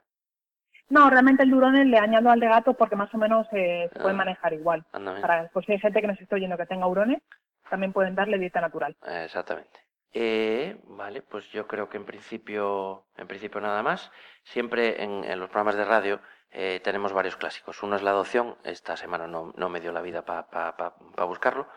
No, 0.90 1.10
realmente 1.10 1.44
el 1.44 1.50
durones 1.52 1.86
le 1.88 1.98
añado 1.98 2.30
al 2.30 2.40
de 2.40 2.48
gato 2.48 2.74
porque 2.74 2.96
más 2.96 3.14
o 3.14 3.18
menos 3.18 3.48
eh, 3.54 3.90
se 3.92 4.00
pueden 4.00 4.16
Ah. 4.16 4.24
manejar 4.26 4.54
igual. 4.54 4.84
Anda 4.92 5.12
bien. 5.12 5.22
Para, 5.22 5.48
pues 5.50 5.66
si 5.66 5.72
hay 5.74 5.80
gente 5.80 6.02
que 6.02 6.08
nos 6.08 6.20
está 6.20 6.36
oyendo 6.36 6.58
que 6.58 6.66
tenga 6.66 6.88
hurones, 6.88 7.22
también 7.70 7.94
pueden 7.94 8.16
darle 8.16 8.38
dieta 8.38 8.62
natural. 8.62 8.96
Exactamente. 9.06 9.80
Eh, 10.14 10.78
vale, 10.86 11.22
pues 11.22 11.50
yo 11.52 11.68
creo 11.68 11.90
que 11.90 11.98
en 11.98 12.06
principio, 12.06 13.06
en 13.18 13.28
principio 13.28 13.60
nada 13.62 13.84
más. 13.84 14.12
Siempre 14.44 15.04
en, 15.04 15.24
en 15.26 15.40
los 15.40 15.50
programas 15.50 15.76
de 15.76 15.84
radio 15.86 16.22
eh, 16.52 16.80
tenemos 16.84 17.12
varios 17.12 17.36
clásicos. 17.36 17.84
Uno 17.84 17.96
es 17.98 18.02
la 18.02 18.12
adopción. 18.12 18.58
Esta 18.64 18.96
semana 18.96 19.28
no, 19.28 19.52
no 19.58 19.70
me 19.70 19.82
dio 19.82 19.92
la 19.92 20.02
vida 20.02 20.24
para 20.24 21.26
buscarlo. 21.26 21.68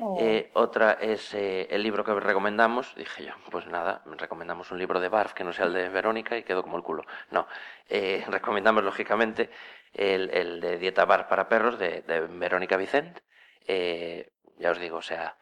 O- 0.00 0.16
Eh, 0.20 0.50
otra 0.54 0.92
es 1.00 1.34
eh, 1.34 1.66
el 1.70 1.82
libro 1.82 2.04
que 2.04 2.14
recomendamos. 2.14 2.94
Dije 2.94 3.24
yo, 3.26 3.32
pues 3.50 3.66
nada, 3.66 4.02
recomendamos 4.16 4.70
un 4.70 4.78
libro 4.78 5.00
de 5.00 5.08
Barf 5.08 5.32
que 5.34 5.44
no 5.44 5.52
sea 5.52 5.66
el 5.66 5.72
de 5.74 5.88
Verónica 5.88 6.36
y 6.38 6.44
quedó 6.44 6.62
como 6.62 6.76
el 6.76 6.82
culo. 6.84 7.04
No, 7.30 7.46
eh, 7.88 8.24
recomendamos 8.28 8.84
lógicamente 8.84 9.50
el, 9.92 10.30
el 10.30 10.60
de 10.60 10.78
Dieta 10.78 11.04
Barf 11.04 11.26
para 11.28 11.48
perros 11.48 11.78
de, 11.78 12.02
de 12.02 12.20
Verónica 12.20 12.76
Vicent. 12.76 13.18
Eh, 13.66 14.30
ya 14.62 14.70
os 14.70 14.78
digo, 14.78 14.98
o 14.98 15.02
sea, 15.02 15.36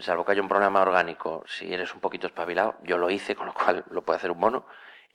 salvo 0.00 0.24
que 0.24 0.32
haya 0.32 0.42
un 0.42 0.48
programa 0.48 0.82
orgánico, 0.82 1.44
si 1.46 1.72
eres 1.72 1.94
un 1.94 2.00
poquito 2.00 2.26
espabilado, 2.26 2.76
yo 2.82 2.98
lo 2.98 3.10
hice, 3.10 3.36
con 3.36 3.46
lo 3.46 3.54
cual 3.54 3.84
lo 3.90 4.02
puede 4.02 4.16
hacer 4.16 4.30
un 4.30 4.40
mono. 4.40 4.66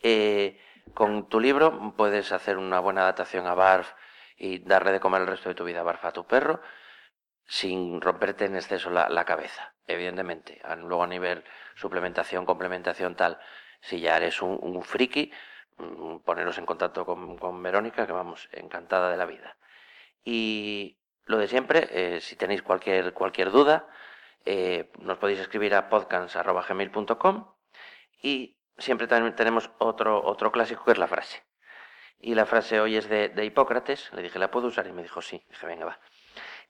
Eh, 0.02 0.60
con 0.94 1.28
tu 1.30 1.40
libro 1.40 1.94
puedes 1.98 2.32
hacer 2.32 2.58
una 2.58 2.80
buena 2.80 3.02
adaptación 3.02 3.48
a 3.48 3.54
Barf 3.54 3.92
y 4.38 4.60
darle 4.60 4.92
de 4.92 5.00
comer 5.00 5.22
el 5.22 5.28
resto 5.28 5.50
de 5.50 5.56
tu 5.56 5.64
vida 5.64 5.82
a 5.82 5.84
Barf 5.84 6.06
a 6.06 6.12
tu 6.12 6.26
perro 6.26 6.62
sin 7.46 8.00
romperte 8.02 8.46
en 8.46 8.56
exceso 8.56 8.90
la, 8.90 9.26
cabeza, 9.26 9.74
evidentemente. 9.86 10.62
Luego 10.78 11.04
a 11.04 11.08
nivel 11.08 11.44
suplementación, 11.76 12.46
complementación, 12.46 13.16
tal, 13.16 13.40
si 13.82 14.00
ya 14.00 14.18
eres 14.18 14.42
un, 14.42 14.58
un 14.62 14.84
friki, 14.84 15.32
mm, 15.78 16.20
poneros 16.20 16.58
en 16.58 16.66
contacto 16.66 17.06
con, 17.06 17.38
con 17.38 17.62
Verónica, 17.62 18.06
que 18.08 18.14
vamos, 18.14 18.48
encantada 18.54 19.12
de 19.12 19.18
la 19.18 19.26
vida. 19.26 19.58
Y 20.24 21.01
lo 21.32 21.38
de 21.38 21.48
siempre, 21.48 21.88
eh, 21.92 22.22
si 22.22 22.36
tenéis 22.36 22.62
cualquier, 22.62 23.14
cualquier 23.14 23.50
duda, 23.52 23.88
eh, 24.46 24.92
nos 25.00 25.18
podéis 25.18 25.40
escribir 25.40 25.74
a 25.76 25.90
podcast.gmail.com 25.90 27.54
y 28.22 28.58
siempre 28.78 29.08
también 29.08 29.36
tenemos 29.36 29.72
otro, 29.80 30.24
otro 30.24 30.52
clásico 30.52 30.84
que 30.86 30.92
es 30.92 30.98
la 30.98 31.08
frase. 31.08 31.44
Y 32.20 32.36
la 32.36 32.46
frase 32.46 32.80
hoy 32.80 32.98
es 32.98 33.10
de, 33.10 33.30
de 33.30 33.46
Hipócrates, 33.46 34.12
le 34.14 34.22
dije, 34.22 34.38
¿la 34.38 34.52
puedo 34.52 34.68
usar? 34.68 34.86
Y 34.86 34.92
me 34.94 35.02
dijo, 35.02 35.22
sí. 35.22 35.44
Dije, 35.50 35.66
venga, 35.66 35.86
va 35.86 36.00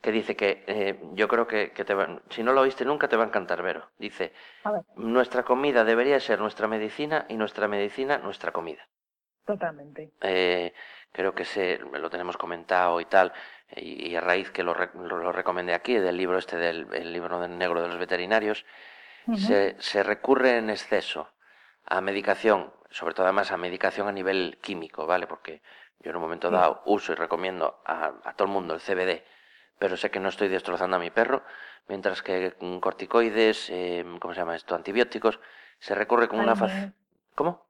que 0.02 0.12
dice 0.12 0.36
que 0.36 0.64
eh, 0.66 1.00
yo 1.14 1.28
creo 1.28 1.46
que, 1.46 1.74
que 1.74 1.86
te 1.86 1.94
va- 1.94 2.22
si 2.32 2.42
no 2.42 2.54
lo 2.54 2.62
oíste 2.62 2.86
nunca 2.86 3.08
te 3.08 3.16
va 3.18 3.24
a 3.24 3.28
encantar, 3.28 3.62
Vero. 3.62 3.92
Dice, 4.00 4.34
nuestra 4.96 5.44
comida 5.44 5.84
debería 5.84 6.20
ser 6.20 6.40
nuestra 6.40 6.68
medicina 6.68 7.28
y 7.30 7.36
nuestra 7.38 7.68
medicina 7.68 8.18
nuestra 8.18 8.52
comida. 8.52 8.88
totalmente. 9.46 10.12
Eh, 10.22 10.74
creo 11.12 11.36
que 11.36 11.46
se, 11.46 11.78
lo 11.78 12.10
tenemos 12.10 12.36
comentado 12.36 13.00
y 13.00 13.06
tal, 13.06 13.32
y, 13.76 14.10
y 14.10 14.16
a 14.16 14.22
raíz 14.22 14.52
que 14.52 14.64
lo, 14.64 14.74
re- 14.74 14.92
lo, 14.96 15.18
lo 15.18 15.32
recomendé 15.32 15.74
aquí, 15.74 15.96
del 15.96 16.18
libro 16.18 16.38
este, 16.38 16.58
del 16.58 16.88
el 16.94 17.14
libro 17.14 17.40
del 17.40 17.58
negro 17.58 17.82
de 17.82 17.88
los 17.88 17.98
veterinarios, 17.98 18.66
se, 19.34 19.76
se 19.80 20.04
recurre 20.04 20.58
en 20.58 20.70
exceso 20.70 21.30
a 21.86 22.02
medicación, 22.02 22.72
sobre 22.90 23.14
todo 23.14 23.26
además 23.26 23.52
a 23.52 23.58
medicación 23.58 24.08
a 24.08 24.12
nivel 24.12 24.58
químico, 24.62 25.06
¿vale? 25.08 25.28
Porque 25.28 25.62
yo 26.00 26.12
en 26.12 26.16
un 26.18 26.22
momento 26.24 26.50
dado 26.52 26.82
uso 26.86 27.12
y 27.14 27.16
recomiendo 27.16 27.82
a, 27.86 28.14
a 28.24 28.34
todo 28.34 28.48
el 28.48 28.54
mundo 28.54 28.74
el 28.74 28.82
CBD, 28.82 29.24
pero 29.80 29.98
sé 29.98 30.12
que 30.12 30.20
no 30.20 30.30
estoy 30.30 30.48
destrozando 30.48 30.98
a 30.98 31.00
mi 31.00 31.10
perro, 31.12 31.44
mientras 31.88 32.22
que 32.22 32.54
corticoides, 32.82 33.70
eh, 33.70 34.06
¿cómo 34.20 34.34
se 34.34 34.40
llama 34.42 34.56
esto? 34.56 34.76
Antibióticos, 34.76 35.40
se 35.80 35.96
recurre 35.96 36.28
con 36.28 36.40
una 36.40 36.56
fac- 36.56 36.94
¿Cómo? 37.36 37.66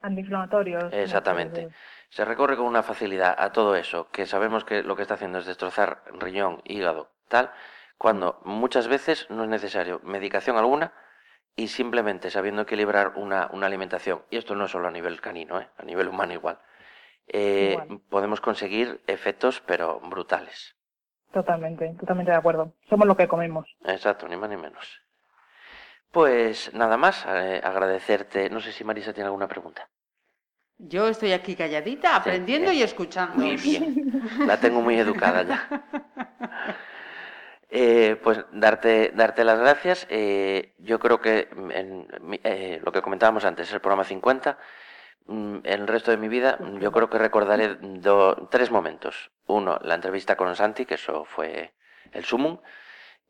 Antiinflamatorios. 0.00 0.92
Exactamente. 0.94 1.68
Se 2.14 2.24
recurre 2.24 2.56
con 2.56 2.66
una 2.66 2.84
facilidad 2.84 3.34
a 3.36 3.50
todo 3.50 3.74
eso, 3.74 4.08
que 4.12 4.24
sabemos 4.24 4.64
que 4.64 4.84
lo 4.84 4.94
que 4.94 5.02
está 5.02 5.14
haciendo 5.14 5.38
es 5.38 5.46
destrozar 5.46 6.04
riñón, 6.12 6.62
hígado, 6.64 7.10
tal, 7.26 7.50
cuando 7.98 8.40
muchas 8.44 8.86
veces 8.86 9.28
no 9.30 9.42
es 9.42 9.48
necesario 9.48 10.00
medicación 10.04 10.56
alguna 10.56 10.92
y 11.56 11.66
simplemente 11.66 12.30
sabiendo 12.30 12.62
equilibrar 12.62 13.14
una, 13.16 13.48
una 13.52 13.66
alimentación, 13.66 14.22
y 14.30 14.36
esto 14.36 14.54
no 14.54 14.66
es 14.66 14.70
solo 14.70 14.86
a 14.86 14.92
nivel 14.92 15.20
canino, 15.20 15.60
¿eh? 15.60 15.68
a 15.76 15.82
nivel 15.82 16.06
humano 16.06 16.32
igual, 16.32 16.60
eh, 17.26 17.78
Igual. 17.82 18.00
podemos 18.08 18.40
conseguir 18.40 19.02
efectos 19.08 19.60
pero 19.66 19.98
brutales. 19.98 20.76
Totalmente, 21.32 21.96
totalmente 21.98 22.30
de 22.30 22.38
acuerdo. 22.38 22.74
Somos 22.88 23.08
lo 23.08 23.16
que 23.16 23.26
comemos. 23.26 23.66
Exacto, 23.86 24.28
ni 24.28 24.36
más 24.36 24.50
ni 24.50 24.56
menos. 24.56 25.02
Pues 26.12 26.72
nada 26.74 26.96
más, 26.96 27.26
eh, 27.26 27.60
agradecerte. 27.64 28.48
No 28.50 28.60
sé 28.60 28.70
si 28.70 28.84
Marisa 28.84 29.12
tiene 29.12 29.26
alguna 29.26 29.48
pregunta. 29.48 29.88
Yo 30.78 31.08
estoy 31.08 31.32
aquí 31.32 31.54
calladita, 31.54 32.16
aprendiendo 32.16 32.72
y 32.72 32.82
escuchando. 32.82 33.44
Muy 33.44 33.56
bien. 33.56 34.12
La 34.46 34.58
tengo 34.58 34.80
muy 34.82 34.98
educada 34.98 35.42
ya. 35.42 35.68
Eh, 37.76 38.20
pues 38.22 38.38
darte, 38.52 39.10
darte 39.16 39.42
las 39.42 39.58
gracias. 39.58 40.06
Eh, 40.08 40.74
yo 40.78 41.00
creo 41.00 41.20
que 41.20 41.48
en 41.72 42.06
mi- 42.20 42.38
eh, 42.44 42.80
lo 42.84 42.92
que 42.92 43.02
comentábamos 43.02 43.44
antes, 43.44 43.72
el 43.72 43.80
programa 43.80 44.04
50, 44.04 44.58
mm, 45.26 45.56
el 45.64 45.88
resto 45.88 46.12
de 46.12 46.16
mi 46.16 46.28
vida, 46.28 46.56
mm, 46.60 46.78
yo 46.78 46.92
creo 46.92 47.10
que 47.10 47.18
recordaré 47.18 47.74
do- 47.80 48.46
tres 48.48 48.70
momentos. 48.70 49.32
Uno, 49.46 49.80
la 49.82 49.96
entrevista 49.96 50.36
con 50.36 50.54
Santi, 50.54 50.84
que 50.86 50.94
eso 50.94 51.24
fue 51.24 51.72
el 52.12 52.24
sumum. 52.24 52.58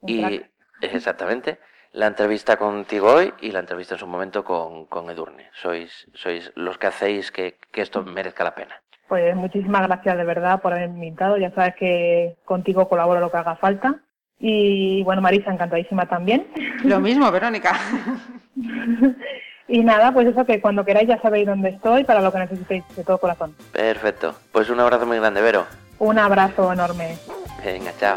Un 0.00 0.10
Y 0.10 0.38
crack. 0.40 0.50
exactamente, 0.82 1.58
la 1.94 2.08
entrevista 2.08 2.56
contigo 2.56 3.12
hoy 3.14 3.32
y 3.40 3.52
la 3.52 3.60
entrevista 3.60 3.94
en 3.94 4.00
su 4.00 4.06
momento 4.06 4.44
con, 4.44 4.86
con 4.86 5.08
Edurne. 5.10 5.48
Sois, 5.52 6.08
sois 6.12 6.52
los 6.56 6.76
que 6.76 6.88
hacéis 6.88 7.30
que, 7.30 7.56
que 7.70 7.82
esto 7.82 8.02
merezca 8.02 8.44
la 8.44 8.54
pena. 8.54 8.74
Pues 9.08 9.34
muchísimas 9.36 9.86
gracias 9.86 10.16
de 10.16 10.24
verdad 10.24 10.60
por 10.60 10.72
haberme 10.72 11.06
invitado. 11.06 11.36
Ya 11.36 11.52
sabes 11.52 11.76
que 11.76 12.36
contigo 12.44 12.88
colaboro 12.88 13.20
lo 13.20 13.30
que 13.30 13.36
haga 13.36 13.56
falta. 13.56 14.00
Y 14.40 15.04
bueno, 15.04 15.22
Marisa, 15.22 15.52
encantadísima 15.52 16.06
también. 16.06 16.48
Lo 16.82 16.98
mismo, 16.98 17.30
Verónica. 17.30 17.78
y 19.68 19.84
nada, 19.84 20.12
pues 20.12 20.26
eso 20.26 20.44
que 20.44 20.60
cuando 20.60 20.84
queráis 20.84 21.08
ya 21.08 21.20
sabéis 21.22 21.46
dónde 21.46 21.68
estoy 21.70 22.02
para 22.02 22.20
lo 22.20 22.32
que 22.32 22.40
necesitéis 22.40 22.84
de 22.96 23.04
todo 23.04 23.18
corazón. 23.18 23.54
Perfecto. 23.72 24.34
Pues 24.50 24.68
un 24.68 24.80
abrazo 24.80 25.06
muy 25.06 25.18
grande, 25.18 25.40
Vero. 25.40 25.64
Un 26.00 26.18
abrazo 26.18 26.72
enorme. 26.72 27.16
Venga, 27.64 27.92
chao. 28.00 28.16